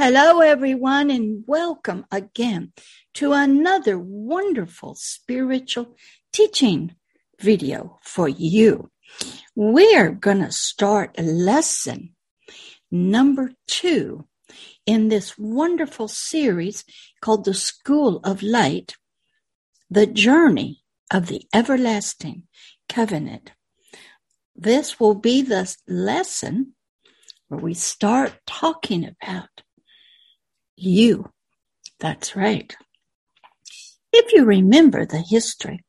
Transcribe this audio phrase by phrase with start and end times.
[0.00, 2.72] Hello, everyone, and welcome again
[3.14, 5.96] to another wonderful spiritual
[6.32, 6.94] teaching
[7.40, 8.92] video for you.
[9.56, 12.14] We're going to start lesson
[12.92, 14.28] number two
[14.86, 16.84] in this wonderful series
[17.20, 18.94] called The School of Light,
[19.90, 22.44] The Journey of the Everlasting
[22.88, 23.50] Covenant.
[24.54, 26.74] This will be the lesson
[27.48, 29.48] where we start talking about
[30.78, 31.30] you.
[32.00, 32.74] That's right.
[34.12, 35.84] If you remember the history,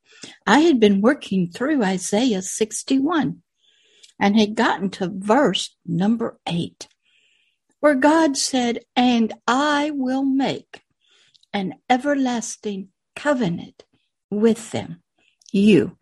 [0.46, 3.42] I had been working through Isaiah 61
[4.20, 6.88] and had gotten to verse number eight,
[7.80, 10.82] where God said, And I will make
[11.54, 13.84] an everlasting covenant
[14.30, 15.02] with them,
[15.52, 15.98] you.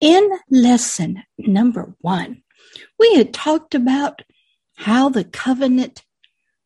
[0.00, 2.42] In lesson number one,
[2.98, 4.22] we had talked about
[4.76, 6.04] how the covenant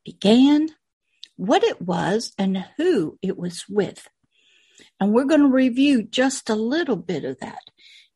[0.04, 0.68] began,
[1.36, 4.08] what it was, and who it was with.
[5.00, 7.62] And we're going to review just a little bit of that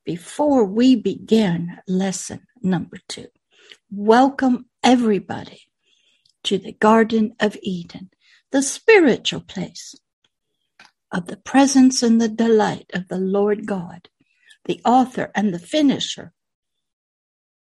[0.05, 3.29] before we begin lesson number two.
[3.91, 5.63] Welcome, everybody,
[6.45, 8.11] to the Garden of Eden,
[8.53, 9.95] the spiritual place
[11.13, 14.09] of the presence and the delight of the Lord God,
[14.67, 16.33] the author and the finisher,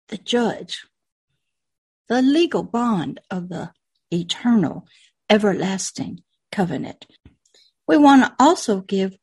[0.09, 0.85] the judge,
[2.09, 3.71] the legal bond of the
[4.11, 4.87] eternal,
[5.29, 7.05] everlasting covenant.
[7.87, 9.17] We want to also give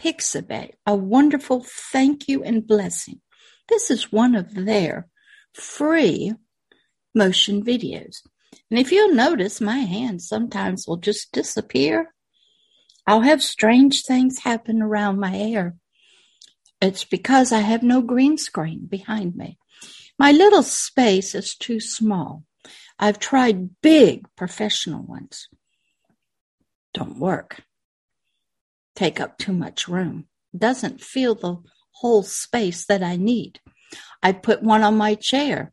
[0.00, 3.20] Pixabay a wonderful thank you and blessing.
[3.68, 5.08] This is one of their
[5.54, 6.34] free
[7.14, 8.18] motion videos.
[8.70, 12.12] And if you'll notice, my hands sometimes will just disappear.
[13.06, 15.76] I'll have strange things happen around my hair.
[16.80, 19.58] It's because I have no green screen behind me.
[20.18, 22.44] My little space is too small.
[22.98, 25.48] I've tried big professional ones.
[26.92, 27.62] Don't work.
[28.94, 30.26] Take up too much room.
[30.56, 31.56] Doesn't fill the
[31.90, 33.60] whole space that I need.
[34.22, 35.72] I put one on my chair.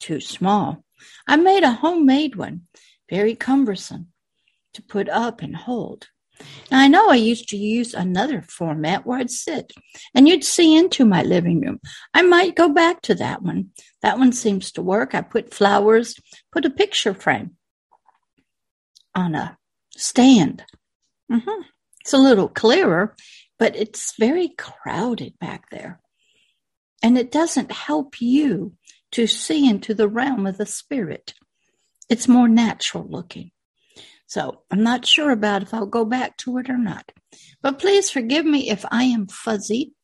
[0.00, 0.84] Too small.
[1.26, 2.62] I made a homemade one,
[3.10, 4.08] very cumbersome
[4.74, 6.08] to put up and hold.
[6.70, 9.72] Now, I know I used to use another format where I'd sit
[10.14, 11.80] and you'd see into my living room.
[12.14, 13.70] I might go back to that one.
[14.02, 15.14] That one seems to work.
[15.14, 16.14] I put flowers,
[16.52, 17.56] put a picture frame
[19.14, 19.56] on a
[19.96, 20.64] stand.
[21.30, 21.62] Mm-hmm.
[22.00, 23.16] It's a little clearer,
[23.58, 26.00] but it's very crowded back there.
[27.02, 28.74] And it doesn't help you
[29.12, 31.34] to see into the realm of the spirit.
[32.08, 33.50] It's more natural looking.
[34.28, 37.12] So I'm not sure about if I'll go back to it or not.
[37.62, 39.94] But please forgive me if I am fuzzy.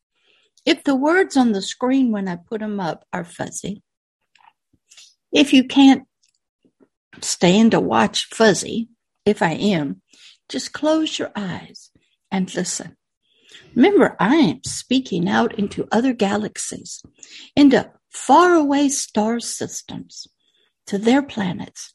[0.65, 3.83] If the words on the screen when I put them up are fuzzy.
[5.31, 6.05] If you can't
[7.21, 8.89] stand to watch fuzzy,
[9.27, 10.01] if I am,
[10.49, 11.91] just close your eyes
[12.31, 12.97] and listen.
[13.75, 17.03] Remember, I am speaking out into other galaxies,
[17.55, 20.27] into faraway star systems,
[20.87, 21.93] to their planets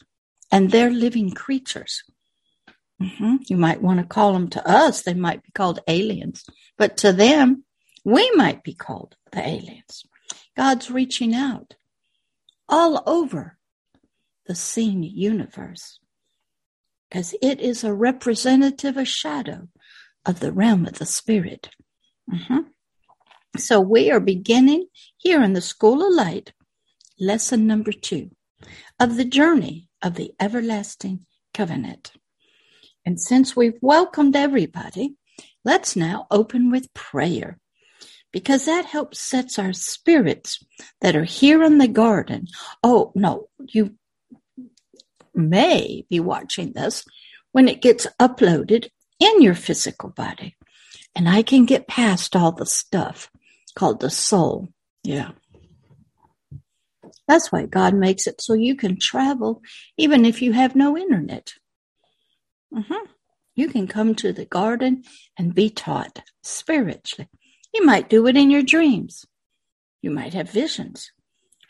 [0.52, 2.04] and their living creatures.
[3.02, 3.38] Mm-hmm.
[3.48, 5.02] You might want to call them to us.
[5.02, 6.46] They might be called aliens,
[6.78, 7.64] but to them,
[8.04, 10.04] we might be called the aliens.
[10.58, 11.76] God's reaching out
[12.68, 13.58] all over
[14.48, 16.00] the seen universe
[17.10, 19.70] because it is a representative, a shadow
[20.26, 21.70] of the realm of the spirit.
[22.32, 22.60] Mm-hmm.
[23.58, 26.54] So we are beginning here in the School of Light,
[27.20, 28.32] lesson number two
[29.00, 32.12] of the journey of the everlasting covenant.
[33.10, 35.16] And since we've welcomed everybody,
[35.66, 37.58] let's now open with prayer
[38.32, 40.64] because that helps sets our spirits
[41.02, 42.46] that are here in the garden.
[42.84, 43.96] Oh, no, you
[45.34, 47.04] may be watching this
[47.52, 48.90] when it gets uploaded
[49.20, 50.56] in your physical body.
[51.16, 53.32] And I can get past all the stuff
[53.74, 54.68] called the soul.
[55.04, 55.32] Yeah.
[57.28, 59.64] That's why God makes it so you can travel
[59.98, 61.54] even if you have no internet.
[62.74, 63.06] Mm-hmm.
[63.56, 65.04] You can come to the garden
[65.38, 67.30] and be taught spiritually.
[67.74, 69.26] You might do it in your dreams.
[70.02, 71.12] You might have visions.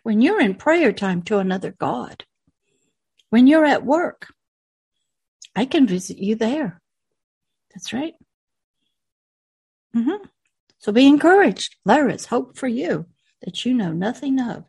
[0.04, 2.26] When you're in prayer time to another God,
[3.30, 4.28] when you're at work,
[5.56, 6.82] I can visit you there.
[7.74, 8.14] That's right.
[9.96, 10.26] Mm-hmm.
[10.78, 11.76] So be encouraged.
[11.86, 13.08] There is hope for you
[13.42, 14.66] that you know nothing of.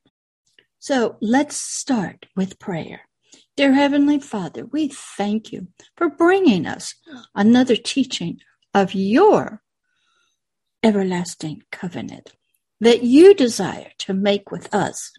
[0.78, 3.02] So let's start with prayer.
[3.60, 6.94] Dear Heavenly Father, we thank you for bringing us
[7.34, 8.38] another teaching
[8.72, 9.60] of your
[10.82, 12.32] everlasting covenant
[12.80, 15.12] that you desire to make with us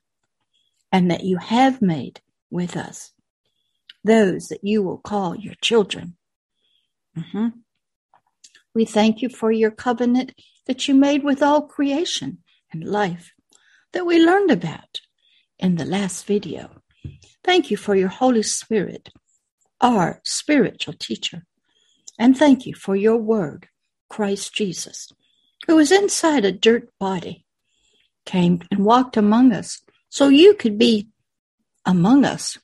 [0.91, 3.11] and that you have made with us.
[4.03, 6.17] those that you will call your children.
[7.15, 7.49] Mm-hmm.
[8.73, 10.33] We thank you for your covenant
[10.65, 12.39] that you made with all creation
[12.71, 13.33] and life
[13.93, 15.01] that we learned about
[15.59, 16.81] in the last video.
[17.43, 19.09] Thank you for your Holy Spirit,
[19.79, 21.45] our spiritual teacher.
[22.19, 23.67] And thank you for your word,
[24.09, 25.11] Christ Jesus,
[25.65, 27.45] who was inside a dirt body,
[28.25, 31.07] came and walked among us so you could be
[31.83, 32.59] among us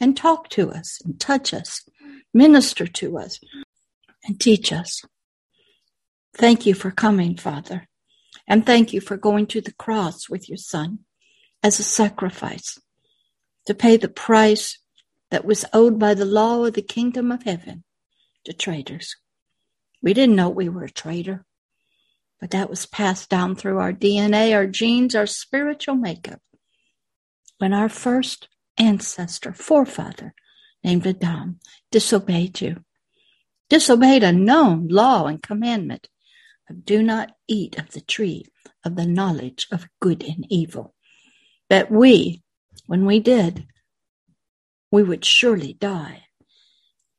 [0.00, 1.88] and talk to us and touch us,
[2.34, 3.38] minister to us,
[4.24, 5.04] and teach us.
[6.34, 7.88] Thank you for coming, Father.
[8.46, 11.00] And thank you for going to the cross with your Son
[11.62, 12.78] as a sacrifice
[13.68, 14.78] to pay the price
[15.30, 17.84] that was owed by the law of the kingdom of heaven
[18.42, 19.14] to traitors.
[20.02, 21.44] We didn't know we were a traitor,
[22.40, 26.40] but that was passed down through our DNA, our genes, our spiritual makeup.
[27.58, 28.48] When our first
[28.78, 30.32] ancestor, forefather,
[30.82, 31.60] named Adam,
[31.90, 32.84] disobeyed you,
[33.68, 36.08] disobeyed a known law and commandment
[36.70, 38.46] of do not eat of the tree
[38.82, 40.94] of the knowledge of good and evil.
[41.68, 42.42] That we,
[42.88, 43.68] when we did,
[44.90, 46.24] we would surely die.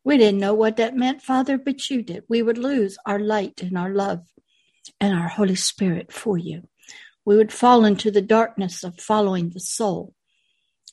[0.03, 2.23] We didn't know what that meant, Father, but you did.
[2.27, 4.25] We would lose our light and our love
[4.99, 6.67] and our Holy Spirit for you.
[7.23, 10.13] We would fall into the darkness of following the soul,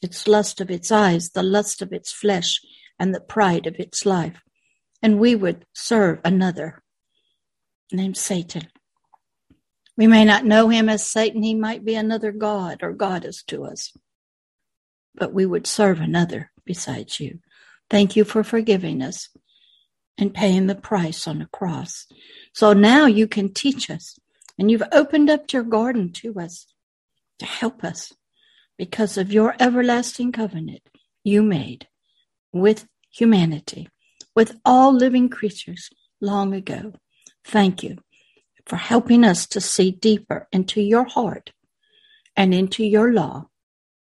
[0.00, 2.60] its lust of its eyes, the lust of its flesh,
[2.96, 4.40] and the pride of its life
[5.02, 6.82] and we would serve another
[7.92, 8.68] named Satan.
[9.96, 11.42] We may not know him as Satan.
[11.42, 13.92] He might be another God or goddess to us,
[15.16, 17.40] but we would serve another besides you.
[17.88, 19.28] Thank you for forgiving us
[20.18, 22.06] and paying the price on the cross.
[22.52, 24.18] So now you can teach us
[24.58, 26.66] and you've opened up your garden to us
[27.38, 28.12] to help us
[28.78, 30.82] because of your everlasting covenant
[31.22, 31.86] you made
[32.52, 33.88] with humanity
[34.34, 35.90] with all living creatures
[36.20, 36.92] long ago.
[37.44, 37.98] Thank you
[38.66, 41.52] for helping us to see deeper into your heart
[42.36, 43.48] and into your law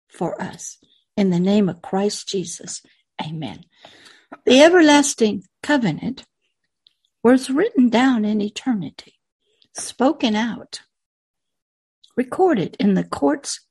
[0.07, 0.79] for us.
[1.15, 2.81] In the name of Christ Jesus,
[3.23, 3.65] amen.
[4.45, 6.25] The everlasting covenant
[7.23, 9.13] was written down in eternity,
[9.75, 10.81] spoken out,
[12.17, 13.61] recorded in the courts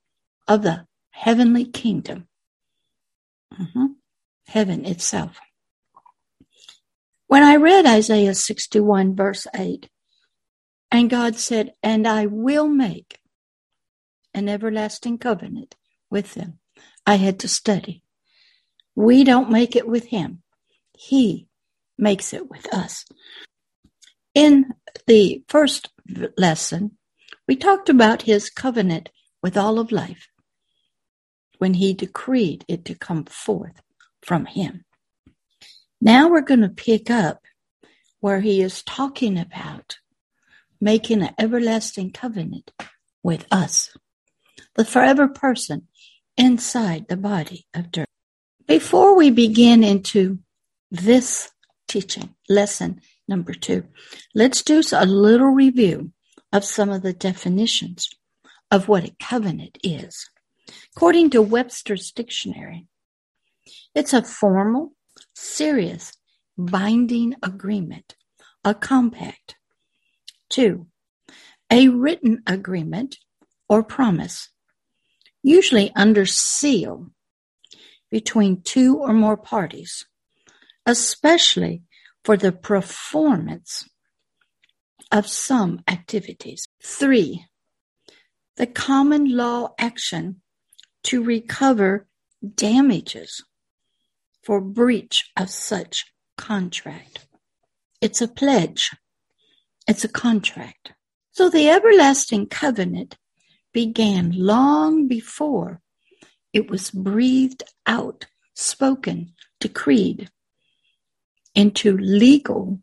[0.49, 2.29] of the heavenly kingdom,
[3.53, 3.87] mm-hmm.
[4.47, 5.39] heaven itself.
[7.27, 9.89] When I read Isaiah 61, verse 8,
[10.91, 13.19] and God said, And I will make
[14.35, 15.75] an everlasting covenant
[16.11, 16.59] with them,
[17.07, 18.03] I had to study.
[18.95, 20.43] We don't make it with Him,
[20.97, 21.49] He
[21.99, 23.05] makes it with us.
[24.35, 24.73] In
[25.07, 25.91] the first
[26.37, 26.97] lesson,
[27.47, 29.11] we talked about His covenant
[29.43, 30.29] with all of life
[31.59, 33.81] when He decreed it to come forth
[34.23, 34.85] from Him.
[36.01, 37.43] Now we're going to pick up
[38.23, 39.99] where he is talking about
[40.81, 42.73] making an everlasting covenant
[43.23, 43.97] with us,
[44.75, 45.89] the forever person
[46.37, 48.09] inside the body of dirt.
[48.67, 50.39] Before we begin into
[50.91, 51.51] this
[51.89, 53.85] teaching, lesson number two,
[54.35, 56.13] let's do a little review
[56.53, 58.09] of some of the definitions
[58.71, 60.29] of what a covenant is.
[60.97, 62.87] According to Webster's dictionary,
[63.95, 64.93] it's a formal,
[65.35, 66.13] serious
[66.57, 68.15] binding agreement,
[68.65, 69.57] a compact.
[70.49, 70.87] Two,
[71.71, 73.19] a written agreement
[73.69, 74.51] or promise,
[75.43, 77.11] usually under seal
[78.11, 80.05] between two or more parties,
[80.87, 81.83] especially
[82.25, 83.89] for the performance
[85.11, 86.67] of some activities.
[86.83, 87.47] Three,
[88.57, 90.43] the common law action
[91.05, 92.07] to recover
[92.55, 93.45] damages
[94.43, 96.07] for breach of such
[96.37, 97.27] contract.
[98.01, 98.91] It's a pledge.
[99.87, 100.93] It's a contract.
[101.33, 103.17] So the everlasting covenant
[103.73, 105.81] began long before
[106.53, 110.31] it was breathed out, spoken, decreed
[111.55, 112.81] into legal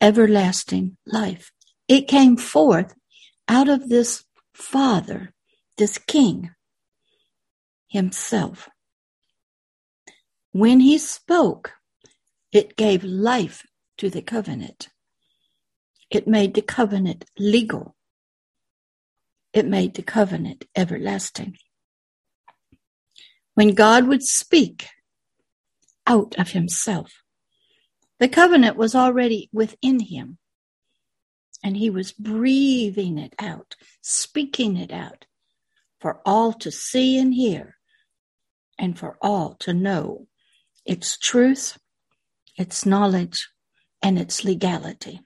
[0.00, 1.52] everlasting life.
[1.88, 2.94] It came forth
[3.48, 5.32] out of this father,
[5.76, 6.50] this king
[7.88, 8.68] himself.
[10.52, 11.72] When he spoke,
[12.52, 13.64] it gave life
[13.98, 14.88] to the covenant.
[16.10, 17.94] It made the covenant legal.
[19.56, 21.58] It made the covenant everlasting.
[23.54, 24.88] When God would speak
[26.06, 27.22] out of himself,
[28.20, 30.38] the covenant was already within him.
[31.64, 35.26] And he was breathing it out, speaking it out
[36.00, 37.76] for all to see and hear,
[38.78, 40.28] and for all to know
[40.86, 41.78] its truth,
[42.58, 43.48] its knowledge,
[44.02, 45.20] and its legality.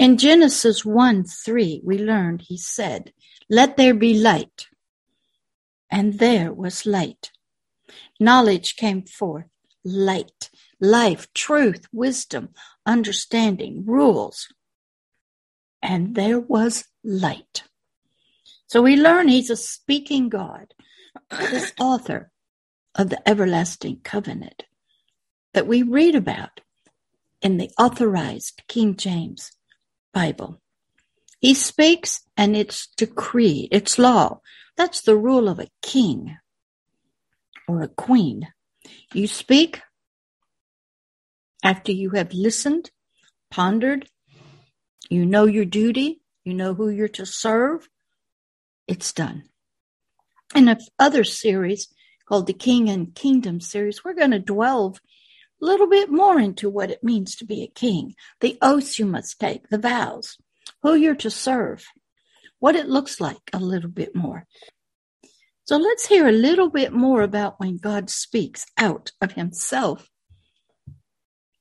[0.00, 3.12] In Genesis 1 3, we learned he said,
[3.50, 4.68] Let there be light.
[5.90, 7.32] And there was light.
[8.18, 9.44] Knowledge came forth,
[9.84, 10.48] light,
[10.80, 12.54] life, truth, wisdom,
[12.86, 14.48] understanding, rules.
[15.82, 17.64] And there was light.
[18.68, 20.72] So we learn he's a speaking God,
[21.28, 22.32] this author
[22.94, 24.64] of the everlasting covenant
[25.52, 26.62] that we read about
[27.42, 29.52] in the authorized King James
[30.12, 30.60] Bible.
[31.40, 34.40] He speaks and it's decreed, it's law.
[34.76, 36.36] That's the rule of a king
[37.66, 38.48] or a queen.
[39.14, 39.80] You speak
[41.62, 42.90] after you have listened,
[43.50, 44.08] pondered,
[45.08, 47.88] you know your duty, you know who you're to serve,
[48.86, 49.44] it's done.
[50.54, 51.88] In a other series
[52.26, 55.00] called the King and Kingdom series, we're going to delve
[55.60, 59.06] a little bit more into what it means to be a king, the oaths you
[59.06, 60.36] must take, the vows,
[60.82, 61.84] who you're to serve,
[62.58, 64.46] what it looks like a little bit more.
[65.64, 70.08] So let's hear a little bit more about when God speaks out of himself,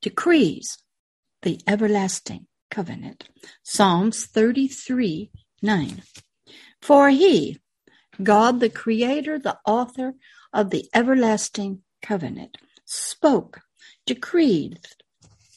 [0.02, 0.78] decrees
[1.42, 3.30] the everlasting covenant.
[3.64, 6.02] Psalms 33 9.
[6.82, 7.60] For he,
[8.24, 10.14] God the creator, the author
[10.54, 13.62] of the everlasting covenant, spoke
[14.10, 14.80] decreed,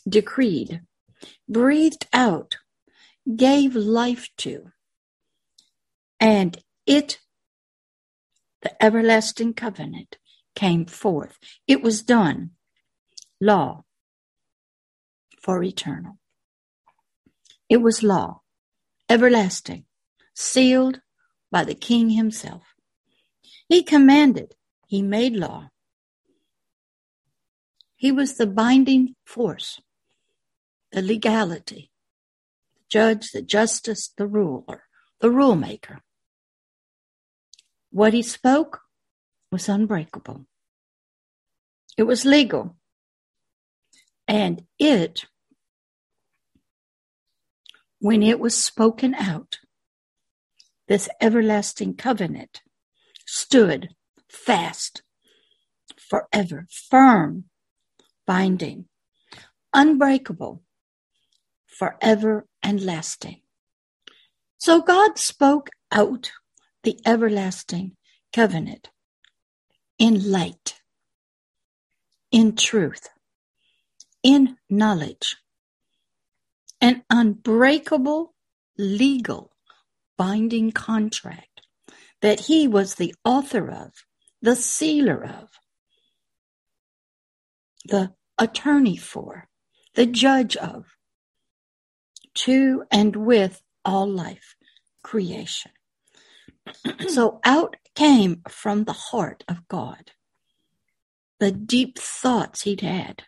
[0.06, 0.82] decreed,
[1.48, 2.58] breathed out,
[3.34, 4.70] gave life to,
[6.20, 7.18] and it,
[8.60, 10.18] the everlasting covenant,
[10.54, 11.38] came forth.
[11.66, 12.50] It was done.
[13.40, 13.84] Law
[15.40, 16.18] for eternal.
[17.70, 18.42] It was law,
[19.08, 19.86] everlasting,
[20.34, 21.00] sealed
[21.50, 22.64] by the king himself.
[23.66, 24.56] He commanded,
[24.86, 25.71] he made law,
[28.02, 29.80] he was the binding force,
[30.90, 31.92] the legality,
[32.74, 34.82] the judge, the justice, the ruler,
[35.20, 36.00] the rule maker.
[37.92, 38.80] What he spoke
[39.52, 40.46] was unbreakable.
[41.96, 42.74] It was legal.
[44.26, 45.26] And it,
[48.00, 49.60] when it was spoken out,
[50.88, 52.62] this everlasting covenant
[53.28, 53.90] stood
[54.28, 55.02] fast
[55.96, 57.44] forever, firm
[58.26, 58.86] binding,
[59.72, 60.62] unbreakable,
[61.66, 63.40] forever and lasting.
[64.58, 66.32] So God spoke out
[66.84, 67.96] the everlasting
[68.32, 68.90] covenant
[69.98, 70.80] in light,
[72.30, 73.08] in truth,
[74.22, 75.36] in knowledge,
[76.80, 78.34] an unbreakable
[78.78, 79.52] legal
[80.16, 81.62] binding contract
[82.20, 83.92] that he was the author of,
[84.40, 85.48] the sealer of,
[87.84, 89.48] the attorney for,
[89.94, 90.86] the judge of,
[92.34, 94.56] to and with all life
[95.02, 95.72] creation.
[97.08, 100.12] so out came from the heart of God
[101.42, 103.24] the deep thoughts he'd had.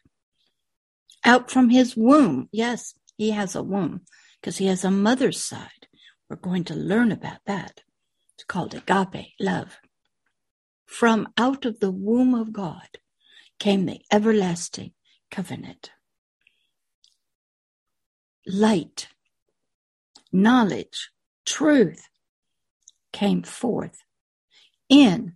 [1.24, 2.48] Out from his womb.
[2.52, 4.02] Yes, he has a womb
[4.40, 5.88] because he has a mother's side.
[6.30, 7.80] We're going to learn about that.
[8.34, 9.78] It's called agape, love.
[10.86, 12.86] From out of the womb of God
[13.58, 14.92] came the everlasting
[15.30, 15.90] covenant.
[18.46, 19.08] Light,
[20.32, 21.10] knowledge,
[21.46, 22.08] truth
[23.12, 24.02] came forth
[24.88, 25.34] in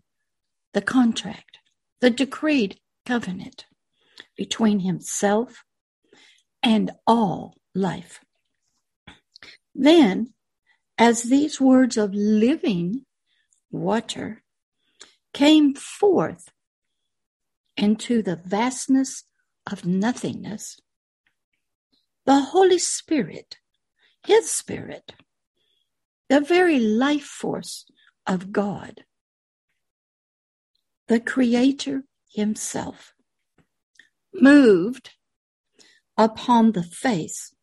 [0.75, 1.59] the contract,
[2.01, 3.67] the decreed covenant
[4.37, 5.65] between himself
[6.63, 8.21] and all life.
[9.75, 10.35] Then,
[10.99, 13.07] as these words of living
[13.71, 14.43] water
[15.33, 16.49] came forth
[17.79, 19.25] into the vastness
[19.71, 20.81] of nothingness,
[22.27, 23.59] the Holy Spirit,
[24.27, 25.13] His Spirit,
[26.29, 27.87] the very life force
[28.27, 29.05] of God,
[31.07, 32.03] the Creator
[32.35, 33.15] Himself,
[34.35, 35.11] moved
[36.17, 37.55] upon the face,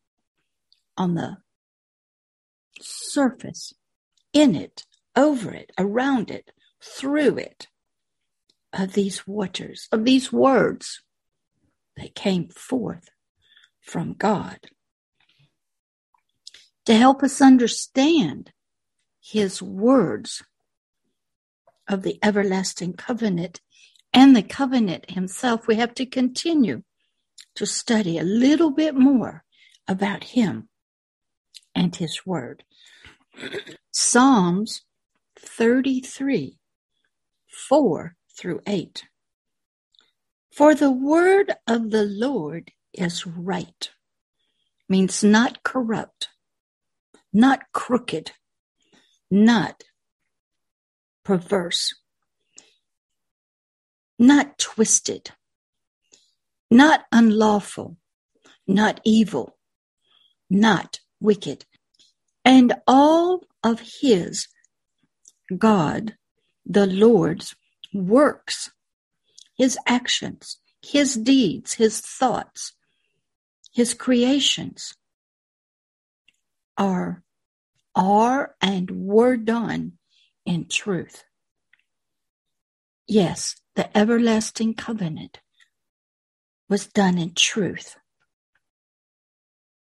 [0.98, 1.38] on the
[2.80, 3.74] surface,
[4.32, 7.68] in it, over it, around it, through it,
[8.76, 11.02] of these waters, of these words
[11.98, 13.10] that came forth
[13.82, 14.60] from God
[16.86, 18.52] to help us understand
[19.22, 20.44] his words
[21.88, 23.62] of the everlasting covenant
[24.14, 25.68] and the covenant himself.
[25.68, 26.84] We have to continue
[27.56, 29.44] to study a little bit more
[29.88, 30.70] about him
[31.74, 32.64] and his word.
[33.92, 34.84] Psalms
[35.40, 36.58] 33,
[37.48, 39.06] 4 through 8.
[40.54, 43.90] For the word of the Lord is right,
[44.90, 46.30] means not corrupt,
[47.34, 48.32] not crooked,
[49.32, 49.84] not
[51.24, 51.96] perverse,
[54.20, 55.32] not twisted,
[56.72, 57.98] not unlawful,
[58.68, 59.58] not evil,
[60.50, 61.66] not wicked.
[62.46, 64.48] And all of his,
[65.58, 66.16] God,
[66.66, 67.56] the Lord's
[67.96, 68.72] works,
[69.58, 72.74] his actions, his deeds, his thoughts,
[73.74, 74.96] his creations
[76.78, 77.24] are,
[77.96, 79.94] are and were done
[80.46, 81.24] in truth.
[83.08, 85.40] Yes, the everlasting covenant
[86.70, 87.98] was done in truth.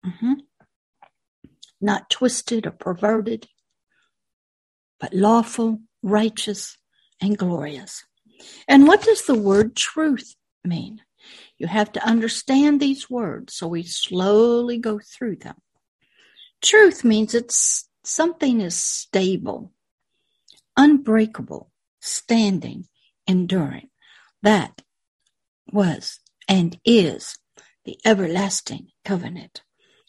[0.05, 0.33] Mm-hmm.
[1.79, 3.47] Not twisted or perverted,
[4.99, 6.77] but lawful, righteous,
[7.21, 8.03] and glorious.
[8.67, 11.01] And what does the word truth mean?
[11.57, 15.55] You have to understand these words, so we slowly go through them.
[16.61, 19.71] Truth means it's something is stable,
[20.75, 22.87] unbreakable, standing,
[23.27, 23.89] enduring.
[24.43, 24.81] That
[25.71, 27.37] was and is
[27.85, 29.61] the everlasting covenant.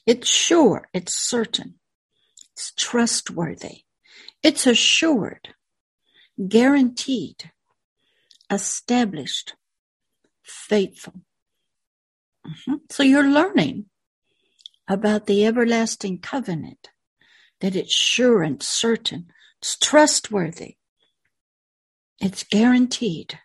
[0.07, 1.75] It's sure, it's certain,
[2.53, 3.83] it's trustworthy,
[4.43, 5.55] it's assured,
[6.47, 7.51] guaranteed,
[8.51, 9.55] established,
[10.43, 11.23] faithful.
[12.47, 12.75] Mm-hmm.
[12.91, 13.87] So you're learning
[14.87, 16.91] about the everlasting covenant,
[17.61, 19.27] that it's sure and certain,
[19.61, 20.77] it's trustworthy,
[22.21, 23.39] it's guaranteed,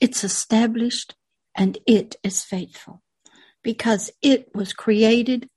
[0.00, 1.14] it's established,
[1.56, 3.02] and it is faithful
[3.62, 5.48] because it was created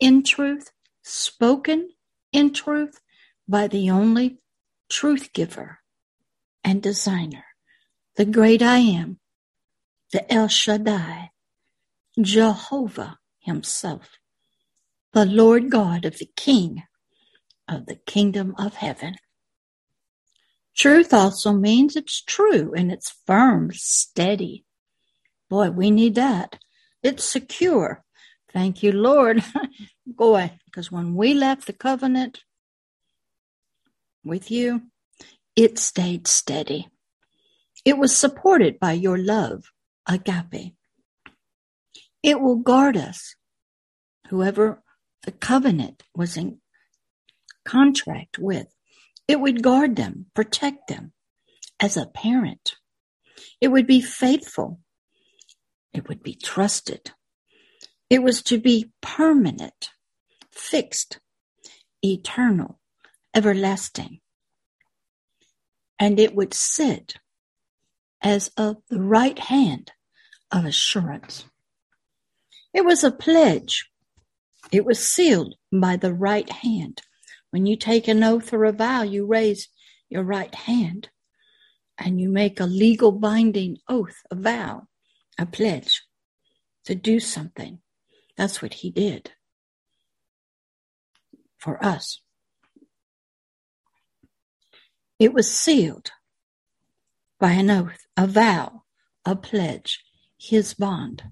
[0.00, 0.70] in truth,
[1.02, 1.88] spoken
[2.32, 3.00] in truth
[3.48, 4.38] by the only
[4.88, 5.80] truth giver
[6.64, 7.44] and designer,
[8.16, 9.18] the great I am,
[10.12, 11.30] the El Shaddai,
[12.20, 14.10] Jehovah himself,
[15.12, 16.82] the Lord God of the King
[17.68, 19.16] of the kingdom of heaven.
[20.76, 24.64] Truth also means it's true and it's firm, steady.
[25.48, 26.58] Boy, we need that.
[27.02, 28.04] It's secure.
[28.52, 29.42] Thank you, Lord.
[30.06, 32.42] Boy, because when we left the covenant
[34.26, 34.82] with you,
[35.54, 36.88] it stayed steady.
[37.84, 39.70] It was supported by your love,
[40.06, 40.74] agape.
[42.22, 43.36] It will guard us.
[44.28, 44.82] Whoever
[45.24, 46.58] the covenant was in
[47.64, 48.66] contract with
[49.28, 51.12] it would guard them, protect them
[51.80, 52.76] as a parent.
[53.60, 54.80] It would be faithful.
[55.92, 57.12] It would be trusted.
[58.08, 59.90] It was to be permanent,
[60.52, 61.18] fixed,
[62.04, 62.78] eternal,
[63.36, 64.20] everlasting.
[65.98, 67.14] And it would sit
[68.22, 69.92] as of the right hand
[70.50, 71.44] of assurance.
[72.74, 73.88] It was a pledge.
[74.72, 77.02] It was sealed by the right hand
[77.56, 79.68] when you take an oath or a vow, you raise
[80.10, 81.08] your right hand
[81.96, 84.82] and you make a legal binding oath, a vow,
[85.38, 86.02] a pledge
[86.84, 87.78] to do something.
[88.36, 89.32] That's what he did
[91.56, 92.20] for us.
[95.18, 96.10] It was sealed
[97.38, 98.82] by an oath, a vow,
[99.24, 100.04] a pledge,
[100.38, 101.22] his bond.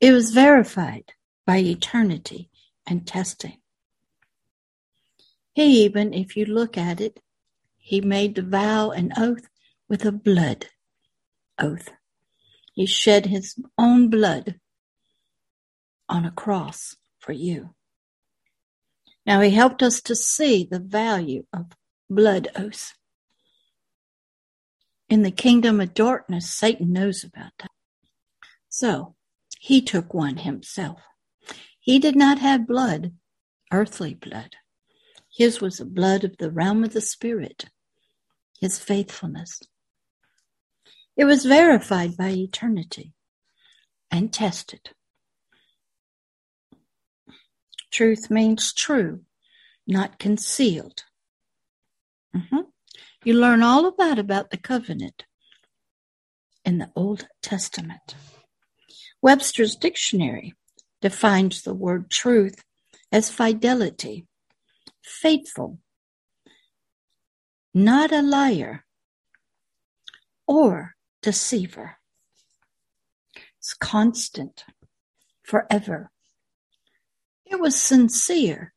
[0.00, 1.12] It was verified
[1.46, 2.50] by eternity
[2.86, 3.58] and testing.
[5.52, 7.20] He even, if you look at it,
[7.76, 9.48] he made the vow and oath
[9.88, 10.66] with a blood
[11.58, 11.90] oath.
[12.74, 14.60] He shed his own blood
[16.08, 17.74] on a cross for you.
[19.30, 21.76] Now he helped us to see the value of
[22.08, 22.94] blood oaths.
[25.08, 27.70] In the kingdom of darkness, Satan knows about that.
[28.68, 29.14] So
[29.60, 31.02] he took one himself.
[31.78, 33.12] He did not have blood,
[33.72, 34.56] earthly blood.
[35.32, 37.66] His was the blood of the realm of the Spirit,
[38.60, 39.60] his faithfulness.
[41.16, 43.12] It was verified by eternity
[44.10, 44.90] and tested.
[47.90, 49.22] Truth means true,
[49.86, 51.04] not concealed.
[52.34, 52.60] Mm-hmm.
[53.24, 55.24] You learn all about about the covenant
[56.64, 58.14] in the Old Testament.
[59.20, 60.54] Webster's dictionary
[61.00, 62.64] defines the word truth
[63.12, 64.26] as fidelity,
[65.02, 65.78] faithful,
[67.74, 68.84] not a liar
[70.46, 71.96] or deceiver.
[73.58, 74.64] It's constant,
[75.42, 76.10] forever.
[77.50, 78.72] It was sincere,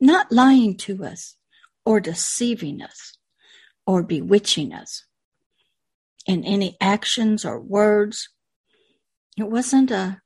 [0.00, 1.36] not lying to us
[1.84, 3.18] or deceiving us
[3.86, 5.04] or bewitching us.
[6.26, 8.30] in any actions or words.
[9.38, 10.20] It wasn't a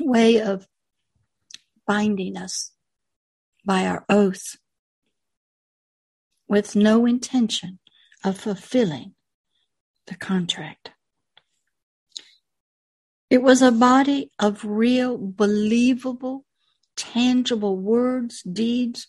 [0.00, 0.68] way of
[1.86, 2.72] binding us
[3.64, 4.58] by our oaths
[6.48, 7.78] with no intention
[8.24, 9.14] of fulfilling
[10.06, 10.92] the contract.
[13.30, 16.44] It was a body of real, believable,
[16.96, 19.06] tangible words, deeds,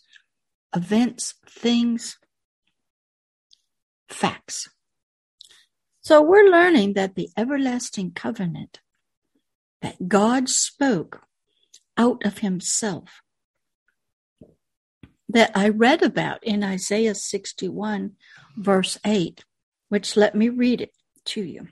[0.74, 2.18] events, things,
[4.08, 4.68] facts.
[6.02, 8.80] So we're learning that the everlasting covenant
[9.80, 11.22] that God spoke
[11.96, 13.22] out of himself
[15.28, 18.12] that I read about in Isaiah 61
[18.56, 19.44] verse 8,
[19.88, 20.92] which let me read it
[21.26, 21.68] to you.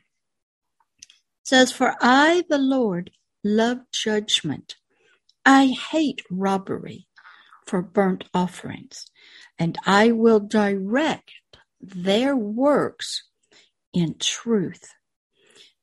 [1.49, 3.11] Says, For I, the Lord,
[3.43, 4.77] love judgment.
[5.47, 7.09] I hate robbery
[7.67, 9.07] for burnt offerings,
[9.59, 11.33] and I will direct
[11.81, 13.31] their works
[13.95, 14.93] in truth,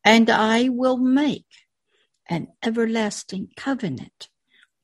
[0.03, 1.47] and I will make
[2.29, 4.29] an everlasting covenant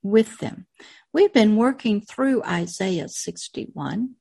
[0.02, 0.66] with them.
[1.14, 4.16] We've been working through Isaiah 61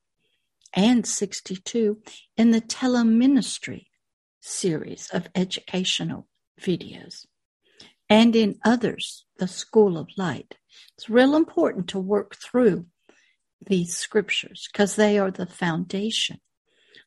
[0.74, 2.02] and 62
[2.36, 3.86] in the teleministry
[4.42, 6.26] series of educational
[6.60, 7.26] videos
[8.10, 10.56] and in others, the School of Light.
[10.96, 12.86] It's real important to work through
[13.64, 16.40] these scriptures because they are the foundation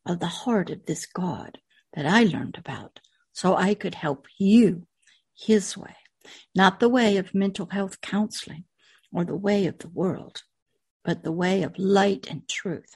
[0.05, 1.59] of the heart of this God
[1.93, 3.01] that I learned about
[3.33, 4.87] so I could help you
[5.35, 5.95] his way,
[6.55, 8.63] not the way of mental health counseling
[9.11, 10.43] or the way of the world,
[11.03, 12.95] but the way of light and truth.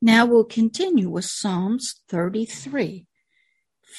[0.00, 3.06] Now we'll continue with Psalms 33,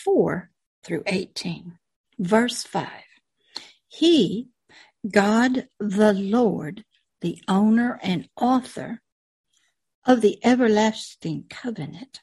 [0.03, 0.51] 4
[0.85, 1.77] through 18.
[2.19, 2.87] Verse 5.
[3.87, 4.49] He,
[5.09, 6.85] God the Lord,
[7.21, 9.01] the owner and author
[10.05, 12.21] of the everlasting covenant,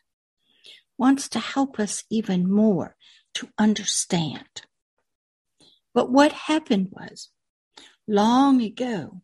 [0.96, 2.96] wants to help us even more
[3.35, 4.62] to understand.
[5.94, 7.31] But what happened was,
[8.07, 9.22] long ago,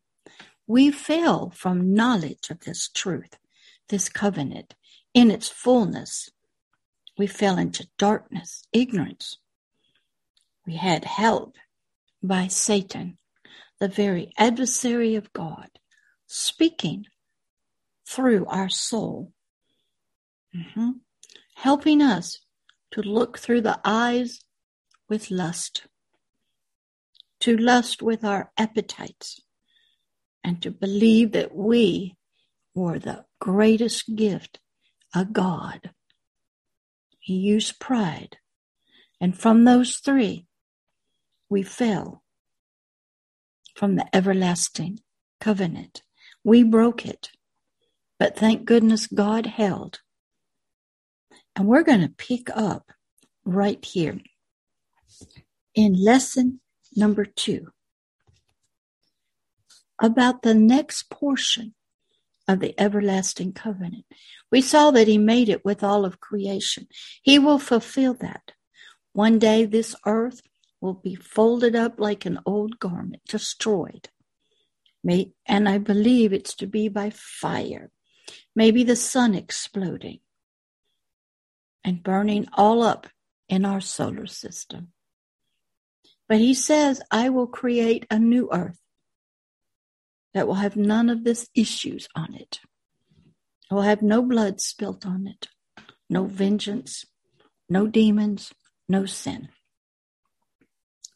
[0.67, 3.39] we fell from knowledge of this truth,
[3.89, 4.75] this covenant,
[5.15, 6.31] in its fullness.
[7.19, 9.39] We fell into darkness, ignorance.
[10.67, 11.57] We had help
[12.23, 13.19] by Satan,
[13.81, 15.69] the very adversary of God,
[16.27, 17.07] speaking
[18.07, 19.33] through our soul.
[20.57, 20.91] Mm-hmm
[21.59, 22.39] helping us
[22.93, 24.45] to look through the eyes
[25.09, 25.87] with lust,
[27.41, 29.41] to lust with our appetites,
[30.45, 32.17] and to believe that we
[32.75, 34.61] were the greatest gift
[35.15, 35.91] a God.
[37.29, 38.39] He used pride.
[39.21, 40.47] And from those three,
[41.51, 42.23] we fell
[43.77, 45.01] from the everlasting
[45.39, 46.03] covenant.
[46.43, 47.29] We broke it.
[48.19, 50.01] But thank goodness God held
[51.55, 52.93] and we're going to pick up
[53.45, 54.19] right here
[55.75, 56.61] in lesson
[56.97, 57.69] number two
[60.01, 61.75] about the next portion
[62.49, 64.07] of the everlasting covenant.
[64.51, 66.89] We saw that he made it with all of creation.
[67.23, 68.53] He will fulfill that.
[69.13, 70.41] One day this earth
[70.81, 74.09] will be folded up like an old garment, destroyed.
[75.05, 77.91] May, and I believe it's to be by fire.
[78.57, 80.21] Maybe the sun exploding
[81.85, 83.07] and burning all up
[83.49, 84.89] in our solar system.
[86.29, 88.79] But he says, I will create a new earth
[90.35, 92.61] that will have none of this issues on it.
[93.71, 95.49] It will have no blood spilt on it,
[96.09, 97.05] no vengeance,
[97.69, 98.53] no demons,
[98.89, 99.49] no sin.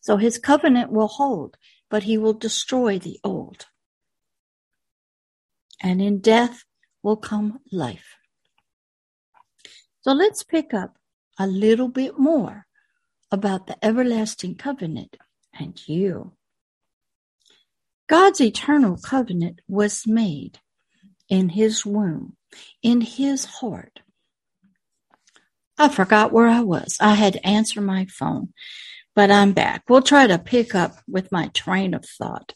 [0.00, 1.56] So his covenant will hold,
[1.88, 3.66] but he will destroy the old.
[5.80, 6.64] And in death
[7.02, 8.16] will come life.
[10.00, 10.96] So let's pick up
[11.38, 12.66] a little bit more
[13.30, 15.16] about the everlasting covenant
[15.58, 16.32] and you.
[18.12, 20.58] God's eternal covenant was made
[21.30, 22.36] in his womb,
[22.82, 24.00] in his heart.
[25.78, 26.98] I forgot where I was.
[27.00, 28.52] I had to answer my phone,
[29.14, 29.84] but I'm back.
[29.88, 32.52] We'll try to pick up with my train of thought.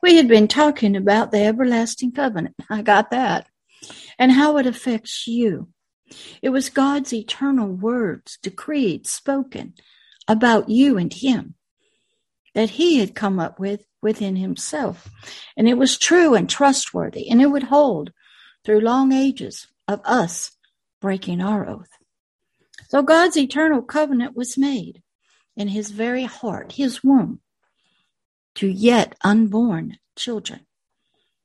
[0.00, 2.54] We had been talking about the everlasting covenant.
[2.70, 3.48] I got that.
[4.20, 5.70] And how it affects you.
[6.42, 9.74] It was God's eternal words, decreed, spoken
[10.28, 11.56] about you and him
[12.54, 15.08] that he had come up with within himself.
[15.56, 18.12] And it was true and trustworthy, and it would hold
[18.64, 20.52] through long ages of us
[21.00, 21.88] breaking our oath.
[22.88, 25.02] So God's eternal covenant was made
[25.56, 27.40] in his very heart, his womb,
[28.56, 30.66] to yet unborn children,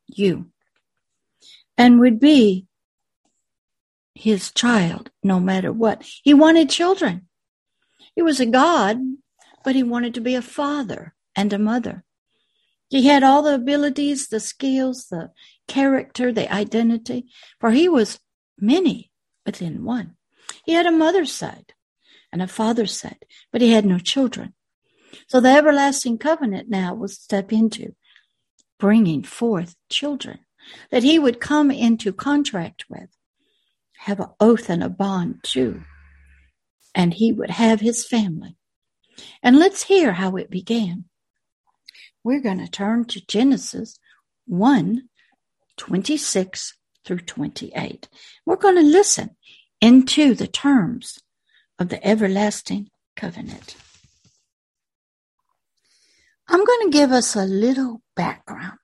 [0.07, 0.51] you,
[1.77, 2.67] and would be
[4.13, 6.03] his child no matter what.
[6.23, 7.27] He wanted children.
[8.15, 8.99] He was a God,
[9.67, 12.05] but he wanted to be a father and a mother.
[12.87, 15.31] He had all the abilities, the skills, the
[15.67, 17.25] character, the identity,
[17.59, 18.21] for he was
[18.57, 19.11] many
[19.45, 20.15] within one.
[20.63, 21.73] He had a mother's side
[22.31, 24.53] and a father's side, but he had no children.
[25.27, 27.93] So the everlasting covenant now will step into
[28.79, 30.39] bringing forth children
[30.91, 33.09] that he would come into contract with,
[33.97, 35.83] have an oath and a bond too,
[36.95, 38.56] and he would have his family.
[39.41, 41.05] And let's hear how it began.
[42.23, 43.97] We're going to turn to Genesis
[44.45, 45.03] 1
[45.77, 46.73] 26
[47.05, 48.09] through 28.
[48.45, 49.35] We're going to listen
[49.79, 51.19] into the terms
[51.79, 53.75] of the everlasting covenant.
[56.49, 58.79] I'm going to give us a little background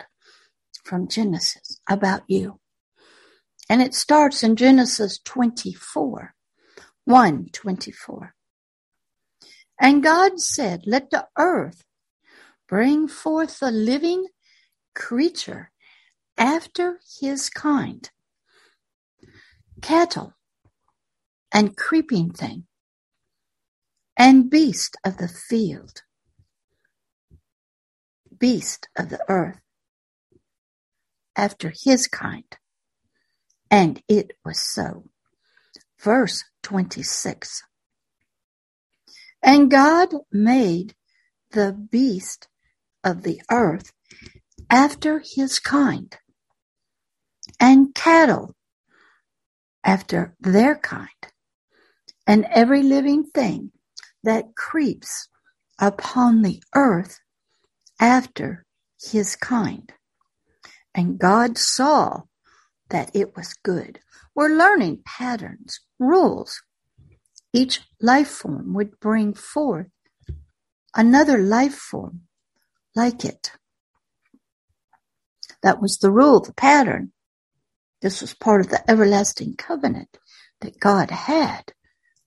[0.83, 2.59] from Genesis about you.
[3.69, 6.33] And it starts in Genesis 24,
[7.05, 8.35] 1 24.
[9.83, 11.83] And God said, Let the earth
[12.69, 14.27] bring forth a living
[14.95, 15.71] creature
[16.37, 18.09] after his kind,
[19.81, 20.35] cattle
[21.53, 22.65] and creeping thing,
[24.17, 26.03] and beast of the field,
[28.39, 29.61] beast of the earth,
[31.37, 32.57] after his kind.
[33.71, 35.05] And it was so.
[35.99, 37.63] Verse 26.
[39.43, 40.95] And God made
[41.51, 42.47] the beast
[43.03, 43.91] of the earth
[44.69, 46.17] after his kind,
[47.59, 48.55] and cattle
[49.83, 51.09] after their kind,
[52.25, 53.71] and every living thing
[54.23, 55.27] that creeps
[55.79, 57.19] upon the earth
[57.99, 58.65] after
[59.11, 59.91] his kind.
[60.95, 62.23] And God saw
[62.89, 63.99] that it was good.
[64.35, 66.61] We're learning patterns, rules.
[67.53, 69.87] Each life form would bring forth
[70.95, 72.21] another life form
[72.95, 73.51] like it.
[75.61, 77.13] That was the rule, the pattern.
[78.01, 80.17] This was part of the everlasting covenant
[80.61, 81.73] that God had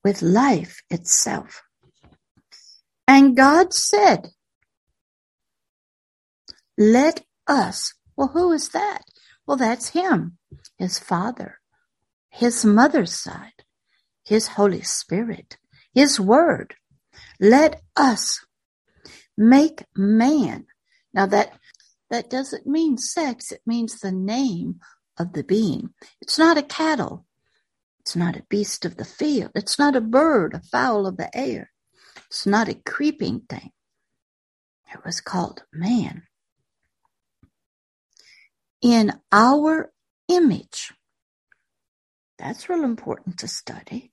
[0.03, 1.63] with life itself.
[3.09, 4.29] And God said,
[6.79, 7.95] let us.
[8.17, 9.03] Well, who is that?
[9.47, 10.39] Well, that's him,
[10.79, 11.61] his father,
[12.31, 13.65] his mother's side,
[14.27, 15.57] his Holy Spirit,
[15.95, 16.75] his word.
[17.41, 18.45] Let us
[19.37, 20.67] make man.
[21.15, 21.53] Now that,
[22.11, 23.53] that doesn't mean sex.
[23.53, 24.81] It means the name
[25.19, 25.91] of the being.
[26.21, 27.25] It's not a cattle.
[28.01, 29.53] It's not a beast of the field.
[29.55, 31.71] It's not a bird, a fowl of the air.
[32.27, 33.71] It's not a creeping thing.
[34.93, 36.23] It was called man.
[38.83, 39.93] In our
[40.29, 40.93] image.
[42.39, 44.13] That's real important to study.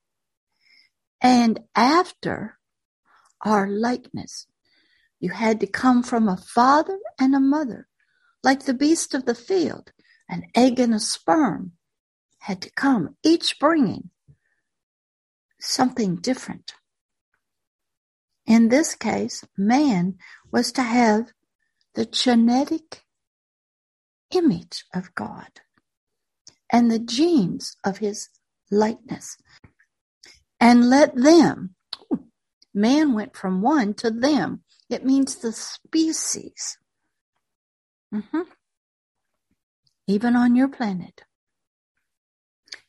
[1.24, 2.60] And after
[3.44, 4.48] our likeness.
[5.20, 7.88] You had to come from a father and a mother,
[8.44, 9.92] like the beast of the field,
[10.30, 11.74] an egg and a sperm
[12.40, 14.10] had to come, each bringing
[15.60, 16.74] something different.
[18.46, 20.16] In this case, man
[20.52, 21.32] was to have
[21.96, 23.04] the genetic
[24.32, 25.62] image of God
[26.70, 28.28] and the genes of his
[28.70, 29.38] likeness.
[30.64, 31.76] And let them,
[32.74, 36.78] man went from one to them it means the species.
[38.16, 38.44] Mm-hmm.
[40.08, 41.24] Even on your planet.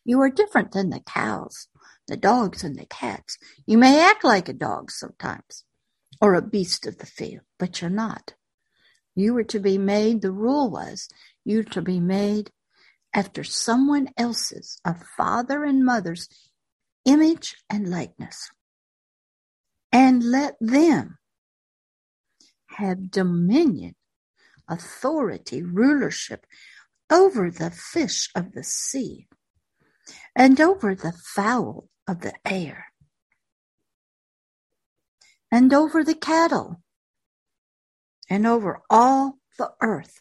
[0.05, 1.67] You are different than the cows,
[2.07, 3.39] the dogs, and the cats.
[3.67, 5.65] You may act like a dog sometimes,
[6.21, 8.35] or a beast of the field, but you're not.
[9.17, 11.09] You were to be made, the rule was,
[11.45, 12.53] you were to be made
[13.13, 16.29] after someone else's, a father and mother's
[17.05, 18.51] image and likeness.
[19.93, 21.19] And let them
[22.71, 23.95] have dominion,
[24.69, 26.47] authority, rulership
[27.11, 29.29] over the fish of the sea
[30.35, 32.87] and over the fowl of the air
[35.51, 36.81] and over the cattle
[38.29, 40.21] and over all the earth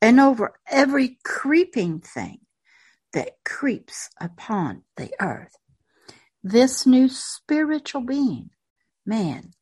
[0.00, 2.38] and over every creeping thing
[3.12, 5.56] that creeps upon the earth.
[6.42, 8.50] This new spiritual being,
[9.06, 9.52] man,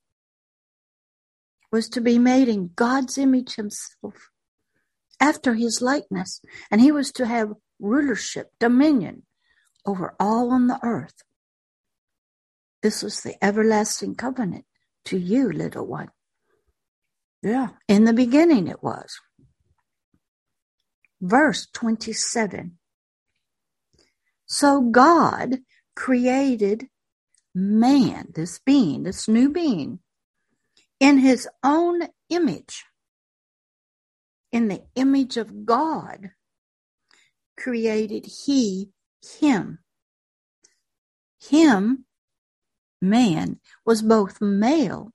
[1.71, 4.31] was to be made in God's image himself,
[5.21, 9.23] after his likeness, and he was to have rulership, dominion
[9.87, 11.23] over all on the earth.
[12.83, 14.65] This was the everlasting covenant
[15.07, 16.09] to you, little one.
[17.43, 19.19] Yeah, in the beginning it was.
[21.21, 22.79] Verse 27.
[24.53, 25.61] So God
[25.95, 26.89] created
[27.55, 30.01] man, this being, this new being,
[30.99, 32.85] in his own image,
[34.51, 36.33] in the image of God,
[37.57, 38.91] created he
[39.41, 39.79] him.
[41.41, 42.07] Him,
[43.01, 45.13] man, was both male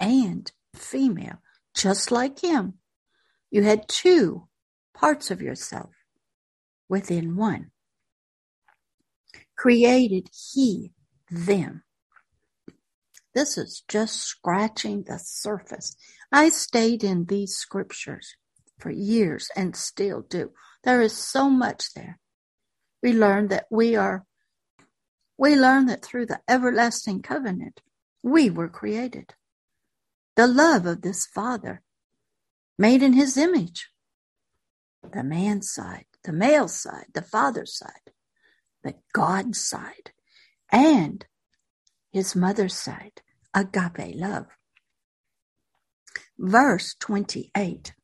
[0.00, 1.38] and female,
[1.72, 2.74] just like him.
[3.48, 4.48] You had two
[4.92, 5.94] parts of yourself
[6.88, 7.70] within one.
[9.56, 10.92] Created he
[11.30, 11.82] them.
[13.34, 15.96] This is just scratching the surface.
[16.30, 18.36] I stayed in these scriptures
[18.78, 20.52] for years and still do.
[20.84, 22.18] There is so much there.
[23.02, 24.26] We learn that we are,
[25.38, 27.80] we learn that through the everlasting covenant,
[28.22, 29.34] we were created.
[30.36, 31.82] The love of this Father,
[32.78, 33.90] made in his image.
[35.12, 38.12] The man's side, the male side, the father's side,
[38.82, 40.12] the God side,
[40.70, 41.24] and
[42.12, 43.22] his mother's side,
[43.54, 44.46] agape love.
[46.38, 47.94] Verse 28.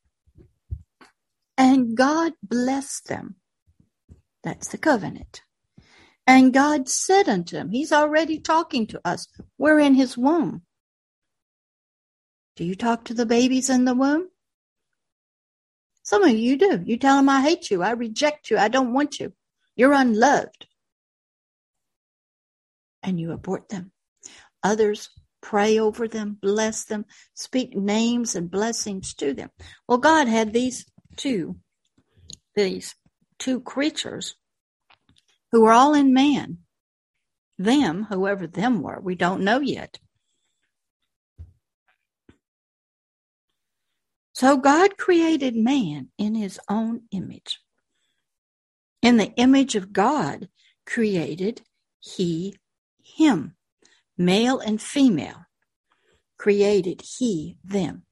[1.58, 3.36] And God blessed them.
[4.42, 5.42] That's the covenant.
[6.26, 9.26] And God said unto him, He's already talking to us.
[9.58, 10.62] We're in His womb.
[12.56, 14.28] Do you talk to the babies in the womb?
[16.02, 16.82] Some of you do.
[16.84, 17.82] You tell them, I hate you.
[17.82, 18.56] I reject you.
[18.56, 19.32] I don't want you.
[19.76, 20.67] You're unloved
[23.08, 23.90] and you abort them.
[24.62, 25.08] Others
[25.40, 29.50] pray over them, bless them, speak names and blessings to them.
[29.88, 30.84] Well, God had these
[31.16, 31.56] two,
[32.54, 32.94] these
[33.38, 34.36] two creatures
[35.52, 36.58] who were all in man.
[37.58, 39.98] Them, whoever them were, we don't know yet.
[44.34, 47.58] So God created man in his own image.
[49.02, 50.48] In the image of God
[50.86, 51.62] created
[52.00, 52.56] he
[53.18, 53.56] him,
[54.16, 55.46] male and female,
[56.38, 58.04] created he them.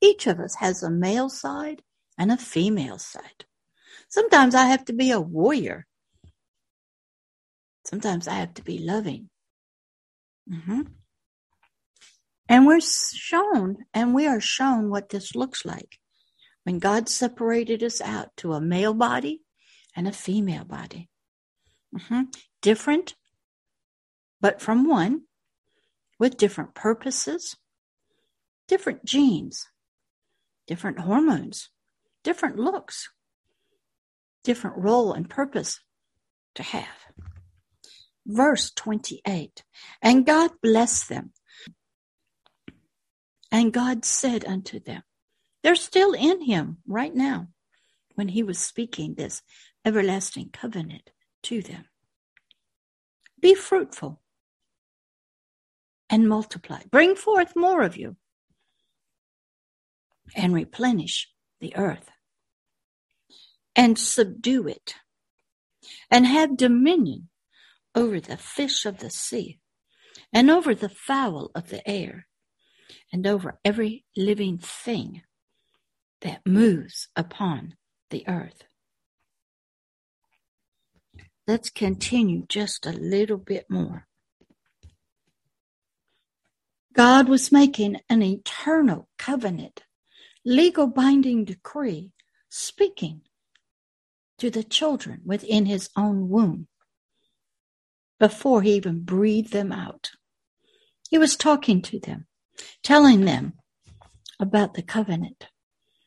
[0.00, 1.82] Each of us has a male side
[2.16, 3.44] and a female side.
[4.08, 5.86] Sometimes I have to be a warrior.
[7.84, 9.28] Sometimes I have to be loving.
[10.48, 10.82] Mm-hmm.
[12.48, 15.98] And we're shown, and we are shown what this looks like
[16.62, 19.42] when God separated us out to a male body
[19.96, 21.08] and a female body.
[21.96, 22.22] Mm-hmm.
[22.62, 23.14] Different
[24.44, 25.22] but from one
[26.18, 27.56] with different purposes,
[28.68, 29.68] different genes,
[30.66, 31.70] different hormones,
[32.22, 33.08] different looks,
[34.42, 35.80] different role and purpose
[36.56, 37.06] to have.
[38.26, 39.64] Verse 28
[40.02, 41.32] And God blessed them.
[43.50, 45.04] And God said unto them,
[45.62, 47.48] They're still in Him right now
[48.14, 49.40] when He was speaking this
[49.86, 51.08] everlasting covenant
[51.44, 51.86] to them.
[53.40, 54.20] Be fruitful
[56.10, 56.80] and multiply.
[56.90, 58.16] Bring forth more of you
[60.34, 62.10] and replenish the earth
[63.76, 64.94] and subdue it
[66.10, 67.28] and have dominion
[67.94, 69.58] over the fish of the sea
[70.32, 72.26] and over the fowl of the air
[73.12, 75.22] and over every living thing
[76.20, 77.74] that moves upon
[78.10, 78.64] the earth.
[81.46, 84.06] Let's continue just a little bit more.
[86.94, 89.82] God was making an eternal covenant,
[90.44, 92.12] legal binding decree,
[92.48, 93.22] speaking
[94.38, 96.68] to the children within his own womb
[98.20, 100.12] before he even breathed them out.
[101.10, 102.26] He was talking to them,
[102.82, 103.54] telling them
[104.38, 105.48] about the covenant.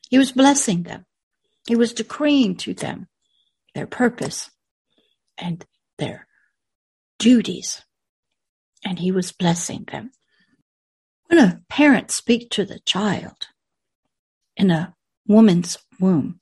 [0.08, 1.04] He was blessing them.
[1.66, 3.08] He was decreeing to them
[3.74, 4.50] their purpose
[5.36, 5.64] and
[5.98, 6.26] their
[7.18, 7.82] duties.
[8.84, 10.12] And he was blessing them.
[11.28, 13.48] When a parent speaks to the child
[14.56, 14.94] in a
[15.26, 16.40] woman's womb,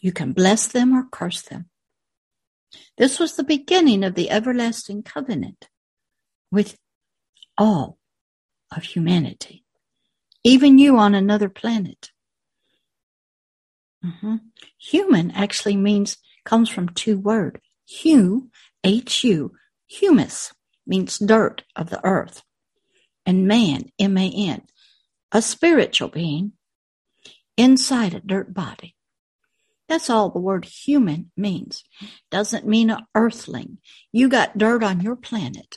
[0.00, 1.70] you can bless them or curse them.
[2.98, 5.68] This was the beginning of the everlasting covenant
[6.50, 6.76] with
[7.56, 7.98] all
[8.74, 9.64] of humanity,
[10.44, 12.10] even you on another planet.
[14.04, 14.36] Mm-hmm.
[14.78, 17.60] Human actually means, comes from two words.
[18.02, 18.50] Hu,
[18.84, 19.52] H-U,
[19.86, 20.52] humus,
[20.86, 22.42] means dirt of the earth
[23.24, 24.62] and man, M-A-N,
[25.30, 26.52] a spiritual being
[27.56, 28.96] inside a dirt body.
[29.88, 31.84] That's all the word human means.
[32.30, 33.78] Doesn't mean an earthling.
[34.10, 35.76] You got dirt on your planet.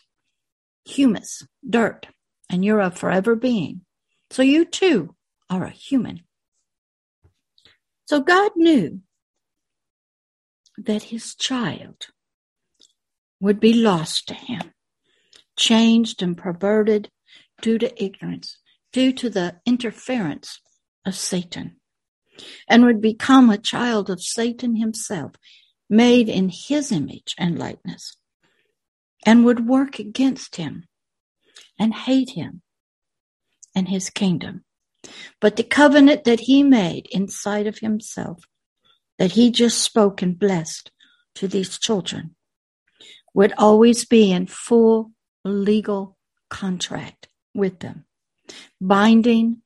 [0.86, 2.08] Humus, dirt,
[2.50, 3.82] and you're a forever being.
[4.30, 5.16] So you too
[5.50, 6.22] are a human.
[8.08, 9.02] So God knew
[10.78, 12.08] that his child
[13.40, 14.74] would be lost to him,
[15.58, 17.10] changed and perverted
[17.62, 18.58] due to ignorance,
[18.92, 20.60] due to the interference
[21.06, 21.78] of Satan,
[22.68, 25.34] and would become a child of Satan himself,
[25.90, 28.18] made in his image and likeness,
[29.26, 30.86] and would work against him
[31.80, 32.62] and hate him
[33.76, 34.64] and his kingdom.
[35.40, 38.44] But the covenant that he made inside of himself,
[39.20, 40.92] that he just spoke and blessed
[41.36, 42.36] to these children,
[43.34, 45.12] would always be in full
[45.44, 46.18] legal
[46.50, 48.06] contract with them,
[48.80, 49.62] binding,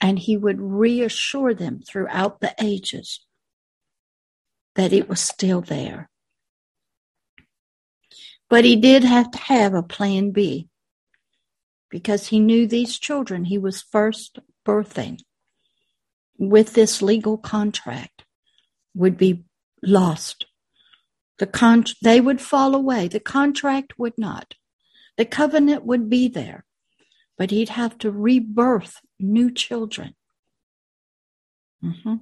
[0.00, 3.20] and he would reassure them throughout the ages
[4.76, 6.08] that it was still there.
[8.48, 10.68] But he did have to have a plan B
[11.90, 15.20] because he knew these children he was first birthing
[16.38, 18.24] with this legal contract
[18.94, 19.44] would be
[19.82, 20.46] lost.
[21.38, 23.08] The con- they would fall away.
[23.08, 24.54] The contract would not.
[25.20, 26.64] The covenant would be there,
[27.36, 30.14] but he'd have to rebirth new children
[31.84, 32.14] mm-hmm.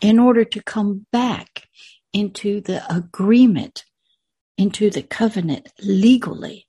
[0.00, 1.68] in order to come back
[2.14, 3.84] into the agreement,
[4.56, 6.66] into the covenant legally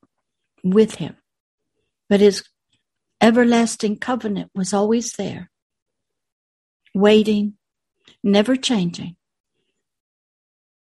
[0.61, 1.15] with him.
[2.09, 2.43] But his
[3.21, 5.51] everlasting covenant was always there,
[6.93, 7.53] waiting,
[8.21, 9.15] never changing.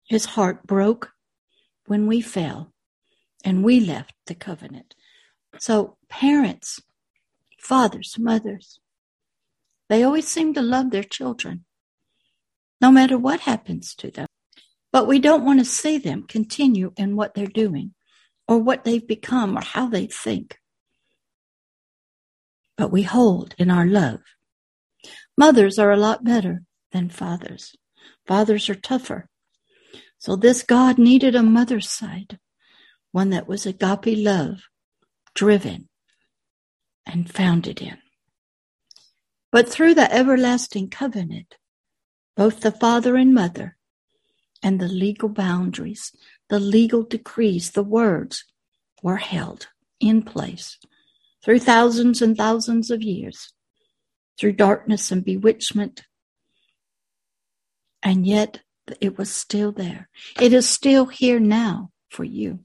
[0.05, 1.11] His heart broke
[1.85, 2.71] when we fell
[3.45, 4.93] and we left the covenant.
[5.57, 6.81] So, parents,
[7.57, 8.79] fathers, mothers,
[9.87, 11.63] they always seem to love their children,
[12.81, 14.27] no matter what happens to them.
[14.91, 17.93] But we don't want to see them continue in what they're doing
[18.47, 20.57] or what they've become or how they think
[22.77, 24.19] but we hold in our love.
[25.37, 27.75] Mothers are a lot better than fathers.
[28.27, 29.29] Fathers are tougher.
[30.17, 32.39] So this God needed a mother's side,
[33.15, 34.63] one that was agape love,
[35.35, 35.87] driven
[37.05, 37.97] and founded in.
[39.53, 41.55] But through the everlasting covenant,
[42.35, 43.77] both the father and mother
[44.61, 46.11] and the legal boundaries,
[46.49, 48.43] the legal decrees, the words
[49.01, 49.69] were held
[50.01, 50.77] in place
[51.41, 53.53] through thousands and thousands of years,
[54.37, 56.03] through darkness and bewitchment.
[58.03, 58.59] And yet
[58.99, 60.09] it was still there.
[60.41, 62.59] It is still here now for you.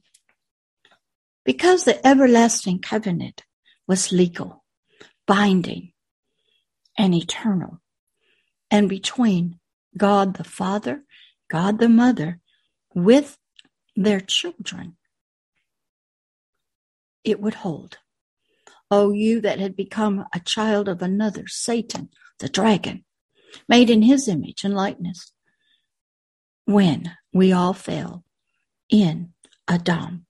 [1.45, 3.45] Because the everlasting covenant
[3.87, 4.65] was legal,
[5.27, 5.93] binding,
[6.99, 7.81] and eternal,
[8.71, 9.59] and between
[9.97, 11.05] God the Father,
[11.51, 12.41] God the Mother,
[12.95, 13.39] with
[13.97, 14.97] their children,
[17.25, 17.99] it would hold.
[18.91, 23.05] O you that had become a child of another, Satan, the dragon,
[23.69, 25.33] made in his image and likeness,
[26.65, 28.25] when we all fell
[28.89, 29.33] in
[29.69, 30.27] Adam.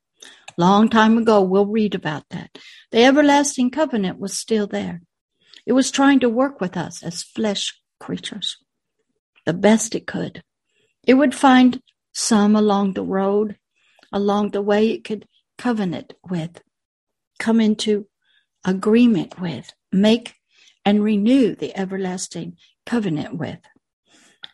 [0.60, 2.58] Long time ago, we'll read about that.
[2.90, 5.00] The everlasting covenant was still there.
[5.64, 8.58] It was trying to work with us as flesh creatures
[9.46, 10.42] the best it could.
[11.06, 11.80] It would find
[12.12, 13.56] some along the road,
[14.12, 16.60] along the way it could covenant with,
[17.38, 18.06] come into
[18.62, 20.34] agreement with, make
[20.84, 23.60] and renew the everlasting covenant with.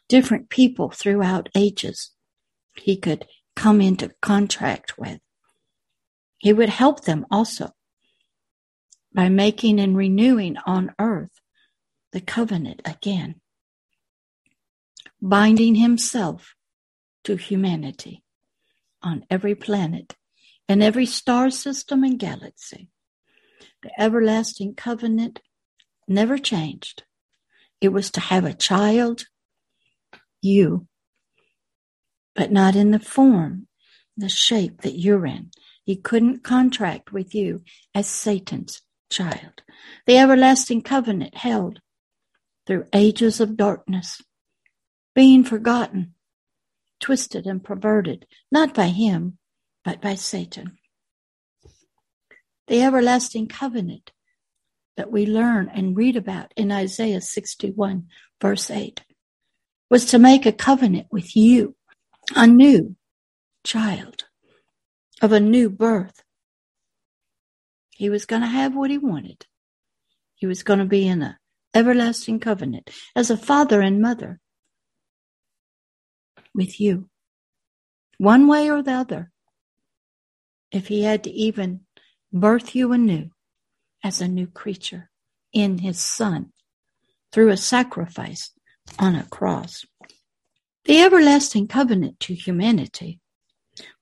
[0.08, 2.12] Different people throughout ages
[2.76, 3.26] he could
[3.56, 5.18] come into contract with.
[6.46, 7.72] He would help them also
[9.12, 11.40] by making and renewing on earth
[12.12, 13.40] the covenant again,
[15.20, 16.54] binding himself
[17.24, 18.22] to humanity
[19.02, 20.14] on every planet
[20.68, 22.90] and every star system and galaxy
[23.82, 25.40] the everlasting covenant
[26.06, 27.02] never changed.
[27.80, 29.26] It was to have a child,
[30.40, 30.86] you,
[32.36, 33.66] but not in the form,
[34.16, 35.50] the shape that you're in.
[35.86, 37.62] He couldn't contract with you
[37.94, 39.62] as Satan's child.
[40.06, 41.80] The everlasting covenant held
[42.66, 44.20] through ages of darkness,
[45.14, 46.12] being forgotten,
[47.00, 49.38] twisted and perverted, not by him,
[49.82, 50.76] but by Satan
[52.66, 54.12] the everlasting covenant
[54.96, 58.06] that we learn and read about in Isaiah 61,
[58.40, 59.02] verse 8,
[59.90, 61.76] was to make a covenant with you,
[62.34, 62.96] a new
[63.62, 64.24] child
[65.22, 66.22] of a new birth.
[67.90, 69.46] He was going to have what he wanted.
[70.34, 71.36] He was going to be in an
[71.74, 74.40] everlasting covenant as a father and mother
[76.54, 77.08] with you,
[78.18, 79.30] one way or the other.
[80.70, 81.80] If he had to even
[82.32, 83.30] birth you anew
[84.02, 85.10] as a new creature
[85.52, 86.52] in his Son
[87.32, 88.52] through a sacrifice
[88.98, 89.84] on a cross.
[90.84, 93.20] The everlasting covenant to humanity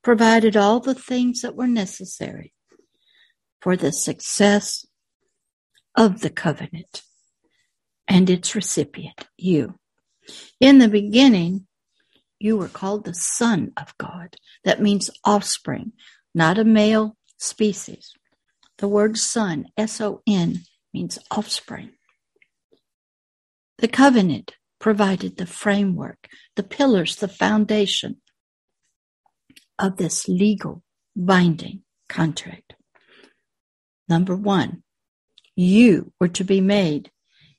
[0.03, 2.53] provided all the things that were necessary
[3.61, 4.85] for the success
[5.95, 7.01] of the covenant
[8.07, 9.79] and its recipient, you.
[10.59, 11.67] In the beginning,
[12.39, 14.35] you were called the Son of God.
[14.63, 15.93] That means offspring,
[16.33, 18.13] not a male species.
[18.77, 20.59] The word son, S O N,
[20.93, 21.91] means offspring.
[23.77, 28.17] The covenant provided the framework, the pillars, the foundation
[29.79, 30.83] of this legal
[31.15, 32.75] binding contract.
[34.07, 34.83] Number one,
[35.55, 37.11] you were to be made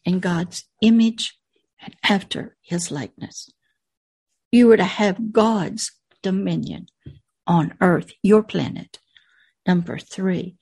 [0.04, 1.38] in God's image
[1.80, 3.50] and after his likeness.
[4.52, 5.92] You were to have God's
[6.22, 6.86] dominion
[7.46, 8.98] on earth, your planet.
[9.66, 10.56] Number three,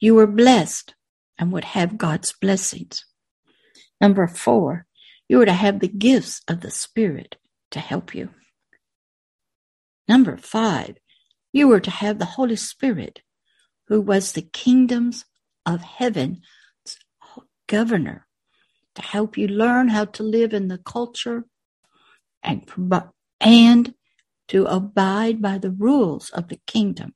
[0.00, 0.94] you were blessed
[1.38, 3.04] and would have God's blessings.
[4.00, 4.86] Number four,
[5.28, 7.36] you were to have the gifts of the Spirit
[7.70, 8.30] to help you.
[10.08, 10.96] Number five,
[11.52, 13.22] you were to have the Holy Spirit,
[13.88, 15.24] who was the kingdoms
[15.64, 16.38] of heaven's
[17.66, 18.26] governor,
[18.94, 21.44] to help you learn how to live in the culture
[22.42, 22.62] and,
[23.40, 23.94] and
[24.48, 27.14] to abide by the rules of the kingdom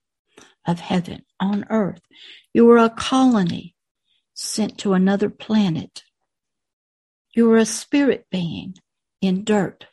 [0.67, 2.03] of heaven on earth.
[2.53, 3.75] You were a colony
[4.35, 6.03] sent to another planet.
[7.35, 8.75] You were a spirit being
[9.21, 9.87] in dirt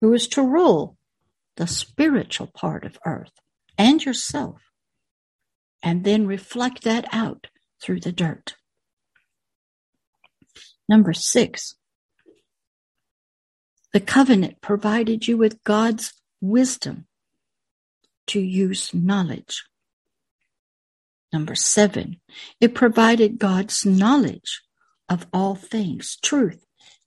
[0.00, 0.95] who was to rule
[1.56, 3.32] the spiritual part of earth
[3.78, 4.60] and yourself,
[5.82, 7.48] and then reflect that out
[7.80, 8.54] through the dirt.
[10.88, 11.74] Number six,
[13.92, 17.06] the covenant provided you with God's wisdom
[18.28, 19.64] to use knowledge.
[21.32, 22.20] Number seven,
[22.60, 24.62] it provided God's knowledge
[25.08, 26.64] of all things, truth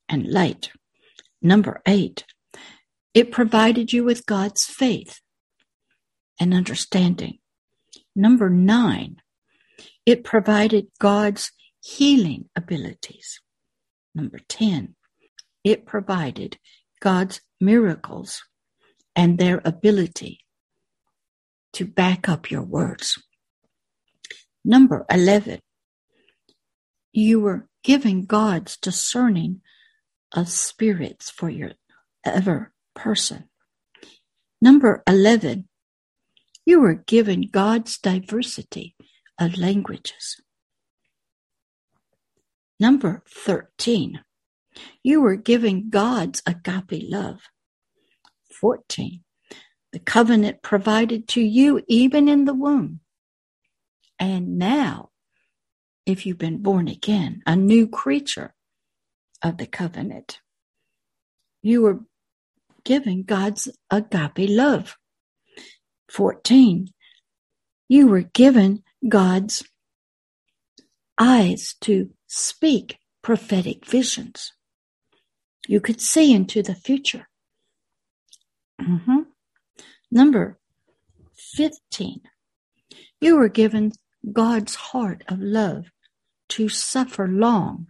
[0.07, 0.71] and light.
[1.41, 2.25] Number eight,
[3.13, 5.19] it provided you with God's faith
[6.39, 7.39] and understanding.
[8.15, 9.17] Number nine,
[10.05, 11.51] it provided God's
[11.81, 13.41] healing abilities.
[14.13, 14.95] Number 10,
[15.63, 16.57] it provided
[16.99, 18.43] God's miracles
[19.15, 20.39] and their ability
[21.73, 23.21] to back up your words.
[24.65, 25.59] Number 11,
[27.13, 29.61] you were given God's discerning
[30.33, 31.71] of spirits for your
[32.25, 33.45] ever person.
[34.61, 35.69] Number 11,
[36.65, 38.95] you were given God's diversity
[39.39, 40.41] of languages.
[42.77, 44.19] Number 13,
[45.01, 47.39] you were given God's agape love.
[48.51, 49.23] 14,
[49.93, 52.99] the covenant provided to you even in the womb.
[54.19, 55.11] And now,
[56.05, 58.53] if you've been born again, a new creature
[59.41, 60.41] of the covenant,
[61.61, 61.99] you were
[62.83, 64.97] given God's agape love.
[66.09, 66.89] 14,
[67.87, 69.63] you were given God's
[71.17, 74.53] eyes to speak prophetic visions.
[75.67, 77.27] You could see into the future.
[78.81, 79.19] Mm-hmm.
[80.11, 80.57] Number
[81.35, 82.21] 15.
[83.21, 83.91] You were given
[84.31, 85.91] God's heart of love
[86.49, 87.87] to suffer long.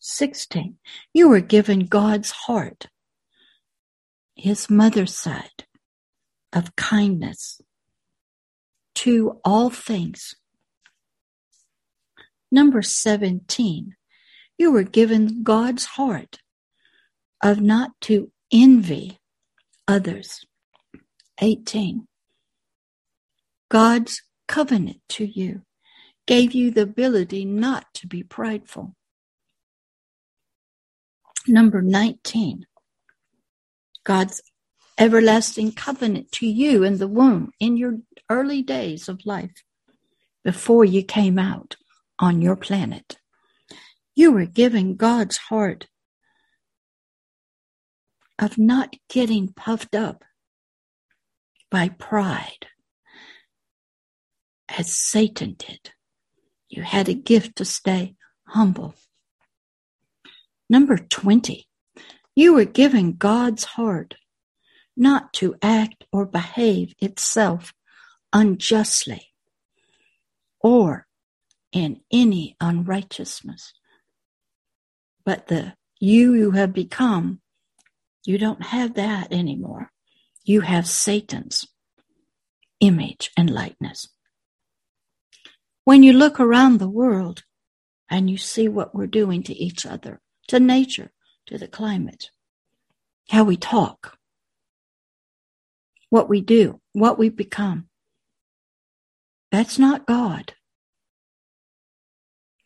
[0.00, 0.76] 16.
[1.14, 2.88] You were given God's heart,
[4.34, 5.64] his mother's side
[6.52, 7.60] of kindness
[8.94, 10.34] to all things.
[12.50, 13.96] Number 17.
[14.58, 16.38] You were given God's heart
[17.42, 19.18] of not to envy
[19.88, 20.44] others.
[21.40, 22.06] 18.
[23.70, 25.62] God's covenant to you
[26.26, 28.94] gave you the ability not to be prideful.
[31.48, 32.66] Number 19.
[34.04, 34.42] God's
[34.98, 37.98] everlasting covenant to you in the womb in your
[38.28, 39.62] early days of life
[40.44, 41.76] before you came out
[42.18, 43.16] on your planet.
[44.14, 45.86] You were given God's heart
[48.38, 50.24] of not getting puffed up
[51.70, 52.66] by pride
[54.68, 55.92] as Satan did.
[56.68, 58.14] You had a gift to stay
[58.48, 58.94] humble.
[60.68, 61.66] Number 20,
[62.34, 64.14] you were given God's heart
[64.96, 67.72] not to act or behave itself
[68.32, 69.32] unjustly
[70.60, 71.06] or
[71.72, 73.72] in any unrighteousness.
[75.24, 77.40] But the you you have become
[78.24, 79.90] you don't have that anymore.
[80.44, 81.66] You have Satan's
[82.80, 84.08] image and likeness.
[85.84, 87.42] When you look around the world
[88.08, 91.10] and you see what we're doing to each other, to nature,
[91.46, 92.30] to the climate,
[93.28, 94.16] how we talk,
[96.10, 97.88] what we do, what we become.
[99.50, 100.54] That's not God.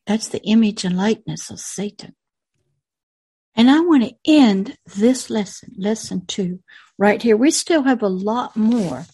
[0.07, 2.15] That's the image and likeness of Satan.
[3.57, 6.61] And I want to end this lesson, lesson two,
[6.99, 7.37] right here.
[7.37, 9.07] We still have a lot more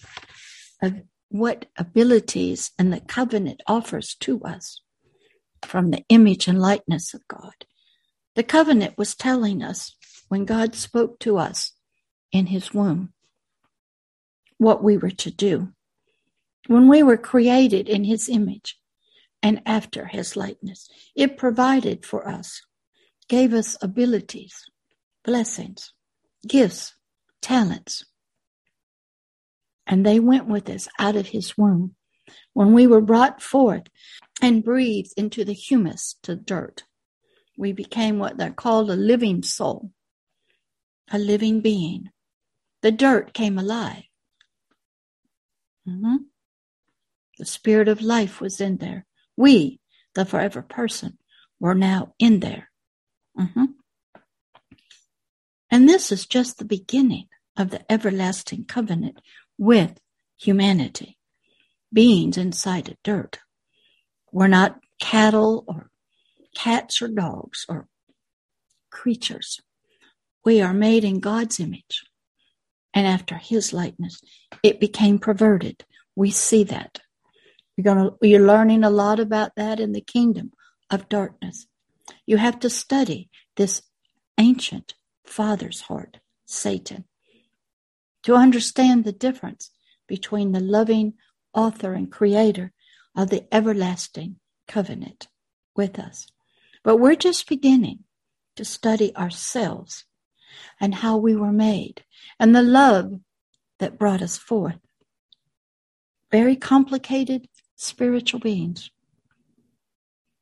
[0.83, 4.83] of what abilities and the covenant offers to us
[5.63, 7.65] from the image and likeness of God.
[8.35, 9.95] The covenant was telling us
[10.29, 11.73] when God spoke to us
[12.31, 13.13] in his womb
[14.59, 15.73] what we were to do.
[16.69, 18.79] When we were created in his image
[19.43, 22.63] and after his likeness, it provided for us
[23.29, 24.65] gave us abilities,
[25.25, 25.93] blessings,
[26.47, 26.95] gifts,
[27.41, 28.05] talents.
[29.87, 31.97] And they went with us out of his womb.
[32.53, 33.85] When we were brought forth
[34.41, 36.85] and breathed into the humus, to dirt,
[37.57, 39.91] we became what they're called a living soul,
[41.11, 42.11] a living being.
[42.83, 44.05] The dirt came alive.
[45.89, 46.17] Mm-hmm.
[47.39, 49.07] The spirit of life was in there.
[49.37, 49.81] We,
[50.15, 51.19] the forever person,
[51.61, 52.71] were now in there.
[53.39, 53.65] Mm-hmm.
[55.71, 59.21] And this is just the beginning of the everlasting covenant
[59.59, 59.99] with
[60.39, 61.19] humanity,
[61.93, 63.39] beings inside of dirt.
[64.31, 65.91] We're not cattle or
[66.55, 67.87] cats or dogs or
[68.91, 69.61] creatures.
[70.45, 72.05] We are made in God's image
[72.95, 74.21] and after his likeness.
[74.63, 75.85] It became perverted.
[76.15, 77.01] We see that.
[77.77, 80.53] You're gonna, you're learning a lot about that in the kingdom
[80.91, 81.67] of darkness.
[82.27, 83.83] You have to study this
[84.39, 84.95] ancient
[85.25, 87.05] father's heart, Satan,
[88.25, 89.71] to understand the difference
[90.07, 91.15] between the loving
[91.55, 92.73] author and creator
[93.17, 94.37] of the everlasting
[94.69, 95.29] covenant
[95.75, 96.27] with us.
[96.85, 98.01] But we're just beginning
[98.57, 100.05] to study ourselves
[100.81, 102.05] and how we were made
[102.39, 103.21] and the love
[103.79, 104.79] that brought us forth.
[106.31, 108.91] Very complicated spiritual beings.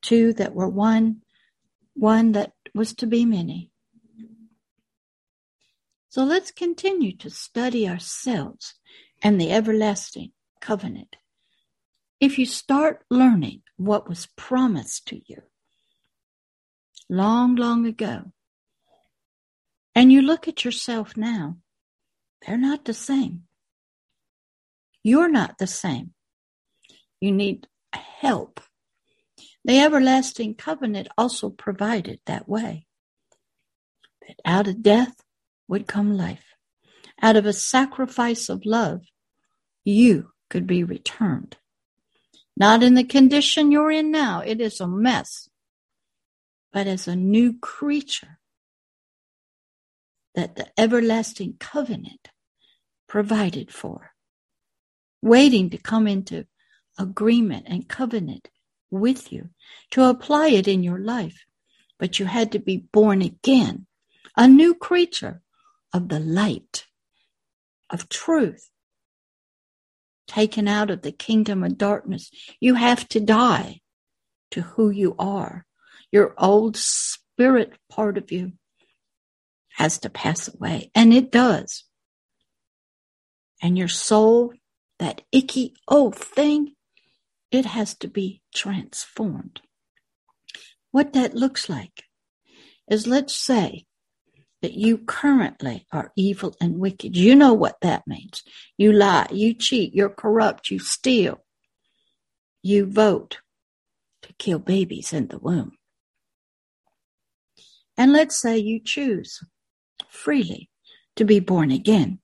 [0.02, 1.22] Two that were one
[1.94, 3.70] one that was to be many.
[6.08, 8.74] So let's continue to study ourselves
[9.22, 11.16] and the everlasting covenant.
[12.20, 15.42] If you start learning what was promised to you
[17.10, 18.32] long, long ago,
[19.94, 21.58] and you look at yourself now,
[22.46, 23.42] they're not the same.
[25.02, 26.14] You're not the same.
[27.20, 28.60] You need help
[29.64, 32.86] the everlasting covenant also provided that way.
[34.26, 35.14] That out of death
[35.68, 36.54] would come life.
[37.20, 39.02] Out of a sacrifice of love,
[39.84, 41.58] you could be returned.
[42.56, 45.49] Not in the condition you're in now, it is a mess,
[46.72, 48.38] but as a new creature
[50.34, 52.28] that the everlasting covenant
[53.08, 54.12] provided for,
[55.20, 56.46] waiting to come into
[56.98, 58.48] agreement and covenant
[58.90, 59.50] with you
[59.90, 61.44] to apply it in your life.
[61.98, 63.86] But you had to be born again,
[64.36, 65.42] a new creature
[65.92, 66.86] of the light,
[67.90, 68.70] of truth,
[70.26, 72.30] taken out of the kingdom of darkness.
[72.60, 73.80] You have to die
[74.52, 75.66] to who you are.
[76.12, 78.52] Your old spirit part of you
[79.74, 81.84] has to pass away, and it does.
[83.62, 84.52] And your soul,
[84.98, 86.74] that icky old thing,
[87.50, 89.60] it has to be transformed.
[90.90, 92.04] What that looks like
[92.88, 93.86] is let's say
[94.62, 97.16] that you currently are evil and wicked.
[97.16, 98.42] You know what that means.
[98.76, 101.44] You lie, you cheat, you're corrupt, you steal,
[102.62, 103.38] you vote
[104.22, 105.72] to kill babies in the womb.
[108.00, 109.44] And let's say you choose
[110.08, 110.70] freely
[111.16, 112.20] to be born again,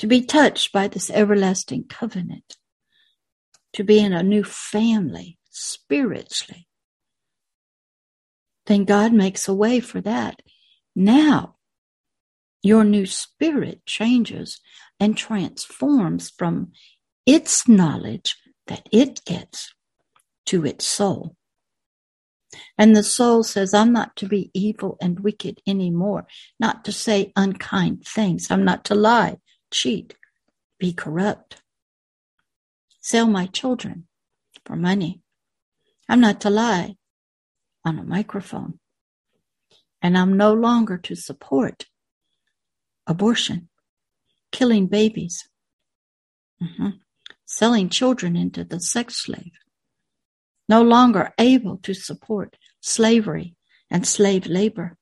[0.00, 2.58] to be touched by this everlasting covenant
[3.72, 6.68] to be in a new family spiritually,
[8.66, 10.42] then God makes a way for that.
[10.94, 11.56] Now,
[12.62, 14.60] your new spirit changes
[15.00, 16.72] and transforms from
[17.24, 18.36] its knowledge
[18.66, 19.72] that it gets
[20.44, 21.34] to its soul.
[22.76, 26.26] And the soul says, I'm not to be evil and wicked anymore,
[26.58, 28.50] not to say unkind things.
[28.50, 29.38] I'm not to lie,
[29.70, 30.14] cheat,
[30.78, 31.60] be corrupt
[33.00, 34.06] sell my children
[34.64, 35.20] for money.
[36.08, 36.96] I'm not to lie
[37.84, 38.78] on a microphone.
[40.02, 41.86] And I'm no longer to support
[43.06, 43.68] abortion,
[44.50, 45.48] killing babies,
[46.62, 46.90] mm-hmm.
[47.44, 49.52] selling children into the sex slave.
[50.70, 53.56] No longer able to support slavery
[53.90, 54.96] and slave labor.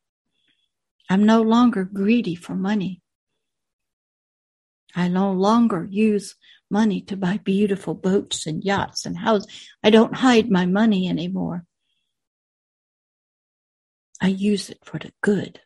[1.11, 3.03] I'm no longer greedy for money.
[4.97, 6.37] I no longer use
[6.71, 9.47] money to buy beautiful boats and yachts and houses.
[9.85, 11.67] I don't hide my money anymore.
[14.23, 15.61] I use it for the good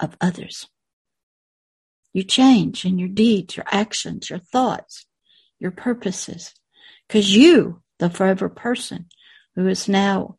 [0.00, 0.66] of others.
[2.12, 5.06] You change in your deeds, your actions, your thoughts,
[5.60, 6.54] your purposes,
[7.06, 9.06] because you, the forever person
[9.54, 10.38] who is now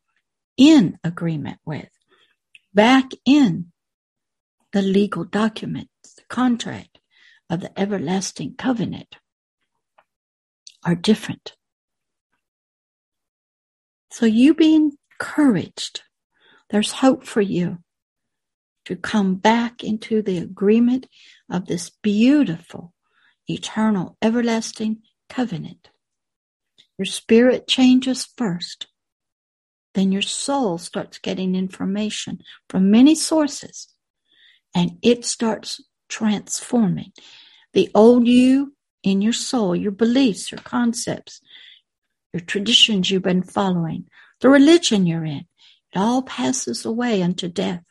[0.57, 1.89] in agreement with,
[2.73, 3.71] back in
[4.73, 6.99] the legal document, the contract
[7.49, 9.15] of the everlasting covenant,
[10.83, 11.55] are different.
[14.11, 16.01] So you be encouraged.
[16.71, 17.79] There's hope for you
[18.85, 21.07] to come back into the agreement
[21.49, 22.93] of this beautiful,
[23.47, 25.90] eternal, everlasting covenant.
[27.01, 28.85] Your spirit changes first.
[29.95, 33.87] Then your soul starts getting information from many sources
[34.75, 37.11] and it starts transforming.
[37.73, 41.41] The old you in your soul, your beliefs, your concepts,
[42.33, 44.05] your traditions you've been following,
[44.41, 45.47] the religion you're in,
[45.91, 47.81] it all passes away unto death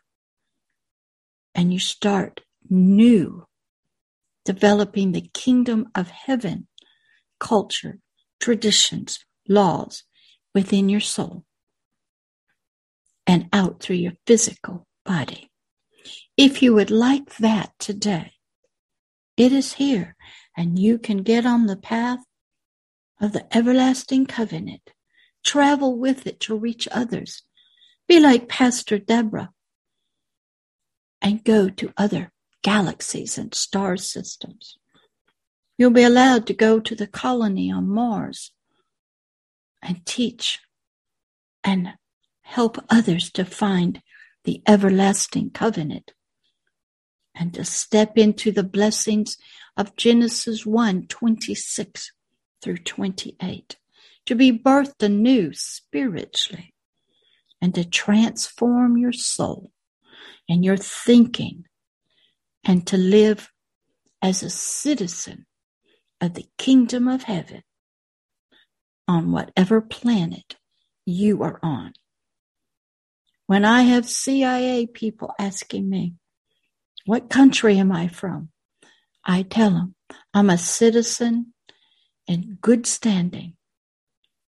[1.53, 3.45] and you start new,
[4.45, 6.69] developing the kingdom of heaven,
[7.41, 7.99] culture,
[8.41, 10.05] traditions, laws
[10.55, 11.45] within your soul
[13.27, 15.51] and out through your physical body.
[16.37, 18.33] If you would like that today,
[19.37, 20.17] it is here
[20.57, 22.21] and you can get on the path
[23.21, 24.91] of the everlasting covenant.
[25.45, 27.43] Travel with it to reach others.
[28.09, 29.51] Be like Pastor Deborah
[31.23, 32.33] and go to other
[32.63, 34.77] galaxies and star systems.
[35.81, 38.53] You'll be allowed to go to the colony on Mars
[39.81, 40.59] and teach
[41.65, 41.95] and
[42.43, 44.03] help others to find
[44.45, 46.13] the everlasting covenant
[47.35, 49.39] and to step into the blessings
[49.75, 52.13] of Genesis 1 26
[52.61, 53.79] through 28,
[54.27, 56.75] to be birthed anew spiritually
[57.63, 59.73] and to transform your soul
[60.47, 61.65] and your thinking
[62.65, 63.51] and to live
[64.21, 65.47] as a citizen
[66.21, 67.63] of the kingdom of heaven
[69.09, 70.57] on whatever planet
[71.05, 71.93] you are on.
[73.47, 76.15] When I have CIA people asking me,
[77.07, 78.51] what country am I from?
[79.25, 79.95] I tell them
[80.33, 81.55] I'm a citizen
[82.27, 83.55] in good standing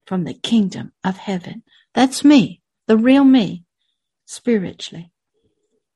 [0.05, 1.63] from the kingdom of heaven.
[1.93, 3.63] That's me, the real me,
[4.25, 5.13] spiritually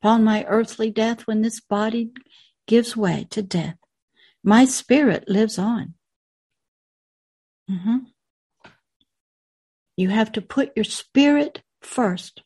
[0.02, 2.12] upon my earthly death when this body
[2.68, 3.76] gives way to death.
[4.48, 5.96] My spirit lives on.
[7.70, 7.98] Mm-hmm.
[9.98, 12.44] You have to put your spirit first.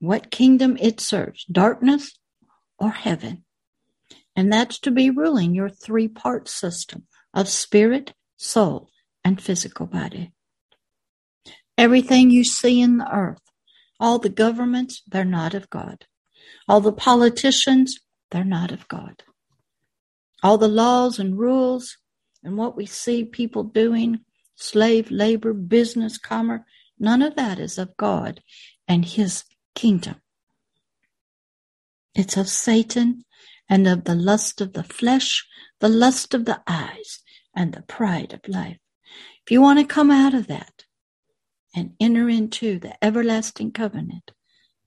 [0.00, 2.18] What kingdom it serves, darkness
[2.76, 3.44] or heaven.
[4.34, 8.88] And that's to be ruling your three part system of spirit, soul,
[9.24, 10.32] and physical body.
[11.78, 13.42] Everything you see in the earth,
[14.00, 16.04] all the governments, they're not of God.
[16.66, 18.00] All the politicians,
[18.32, 19.22] they're not of God.
[20.42, 21.98] All the laws and rules
[22.42, 24.20] and what we see people doing,
[24.56, 26.62] slave labor, business, commerce,
[26.98, 28.42] none of that is of God
[28.88, 30.16] and his kingdom.
[32.14, 33.24] It's of Satan
[33.68, 35.46] and of the lust of the flesh,
[35.80, 37.20] the lust of the eyes,
[37.54, 38.78] and the pride of life.
[39.44, 40.84] If you want to come out of that
[41.74, 44.32] and enter into the everlasting covenant,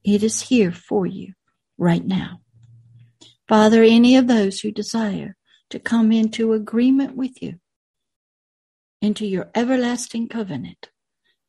[0.04, 1.34] it is here for you
[1.78, 2.42] right now.
[3.48, 5.36] Father, any of those who desire
[5.76, 7.60] to come into agreement with you,
[9.02, 10.90] into your everlasting covenant,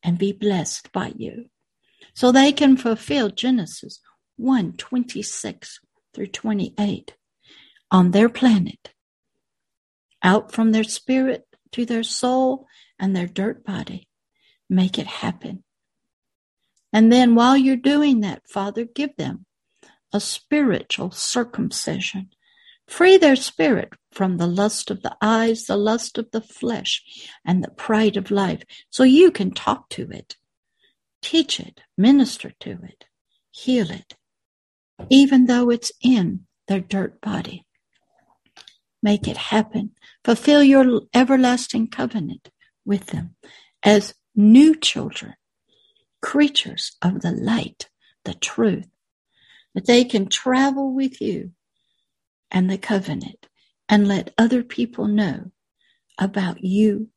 [0.02, 1.48] and be blessed by you,
[2.12, 4.00] so they can fulfill Genesis
[4.36, 5.78] 1 26
[6.12, 7.14] through 28
[7.92, 8.90] on their planet,
[10.24, 12.66] out from their spirit to their soul
[12.98, 14.08] and their dirt body.
[14.68, 15.62] Make it happen.
[16.92, 19.46] And then while you're doing that, Father, give them
[20.12, 22.30] a spiritual circumcision.
[22.88, 27.02] Free their spirit from the lust of the eyes, the lust of the flesh,
[27.44, 30.36] and the pride of life, so you can talk to it,
[31.20, 33.06] teach it, minister to it,
[33.50, 34.14] heal it,
[35.10, 37.66] even though it's in their dirt body.
[39.02, 39.92] Make it happen.
[40.24, 42.50] Fulfill your everlasting covenant
[42.84, 43.36] with them
[43.82, 45.34] as new children,
[46.22, 47.88] creatures of the light,
[48.24, 48.88] the truth,
[49.74, 51.52] that they can travel with you
[52.50, 53.48] and the covenant
[53.88, 55.50] and let other people know
[56.18, 57.08] about you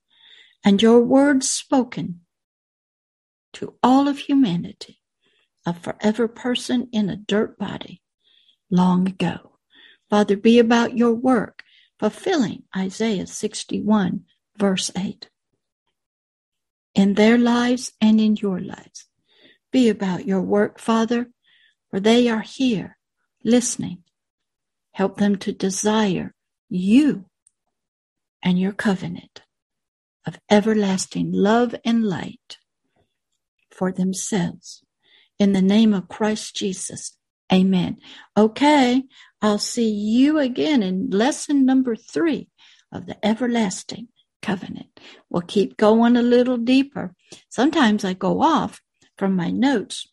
[0.64, 2.22] and your words spoken
[3.54, 5.00] to all of humanity,
[5.66, 8.02] a forever person in a dirt body
[8.70, 9.58] long ago.
[10.10, 11.64] Father, be about your work
[12.00, 14.22] fulfilling Isaiah 61,
[14.58, 15.30] verse 8.
[16.96, 19.06] In their lives and in your lives.
[19.72, 21.30] Be about your work, Father,
[21.90, 22.98] for they are here
[23.44, 24.04] listening.
[25.00, 26.34] Help them to desire
[26.68, 27.24] you
[28.44, 29.44] and your covenant
[30.28, 32.58] of everlasting love and light
[33.72, 34.84] for themselves.
[35.40, 37.16] In the name of Christ Jesus,
[37.50, 38.00] amen.
[38.36, 39.04] Okay,
[39.42, 42.50] I'll see you again in lesson number three
[42.92, 44.10] of the everlasting
[44.42, 45.00] covenant.
[45.30, 47.16] We'll keep going a little deeper.
[47.48, 48.82] Sometimes I go off
[49.18, 50.10] from my notes,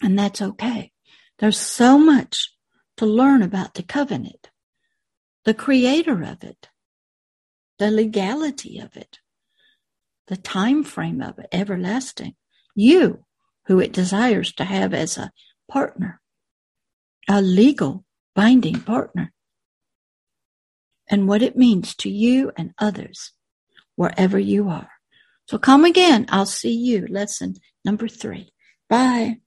[0.00, 0.92] and that's okay.
[1.40, 2.52] There's so much
[2.96, 4.50] to learn about the covenant,
[5.44, 6.68] the creator of it,
[7.78, 9.18] the legality of it,
[10.28, 12.34] the time frame of it, everlasting.
[12.74, 13.24] You,
[13.66, 15.32] who it desires to have as a
[15.68, 16.20] partner,
[17.28, 19.32] a legal binding partner,
[21.08, 23.32] and what it means to you and others
[23.94, 24.90] wherever you are.
[25.48, 26.26] So come again.
[26.28, 27.06] I'll see you.
[27.08, 28.52] Lesson number three.
[28.88, 29.38] Bye.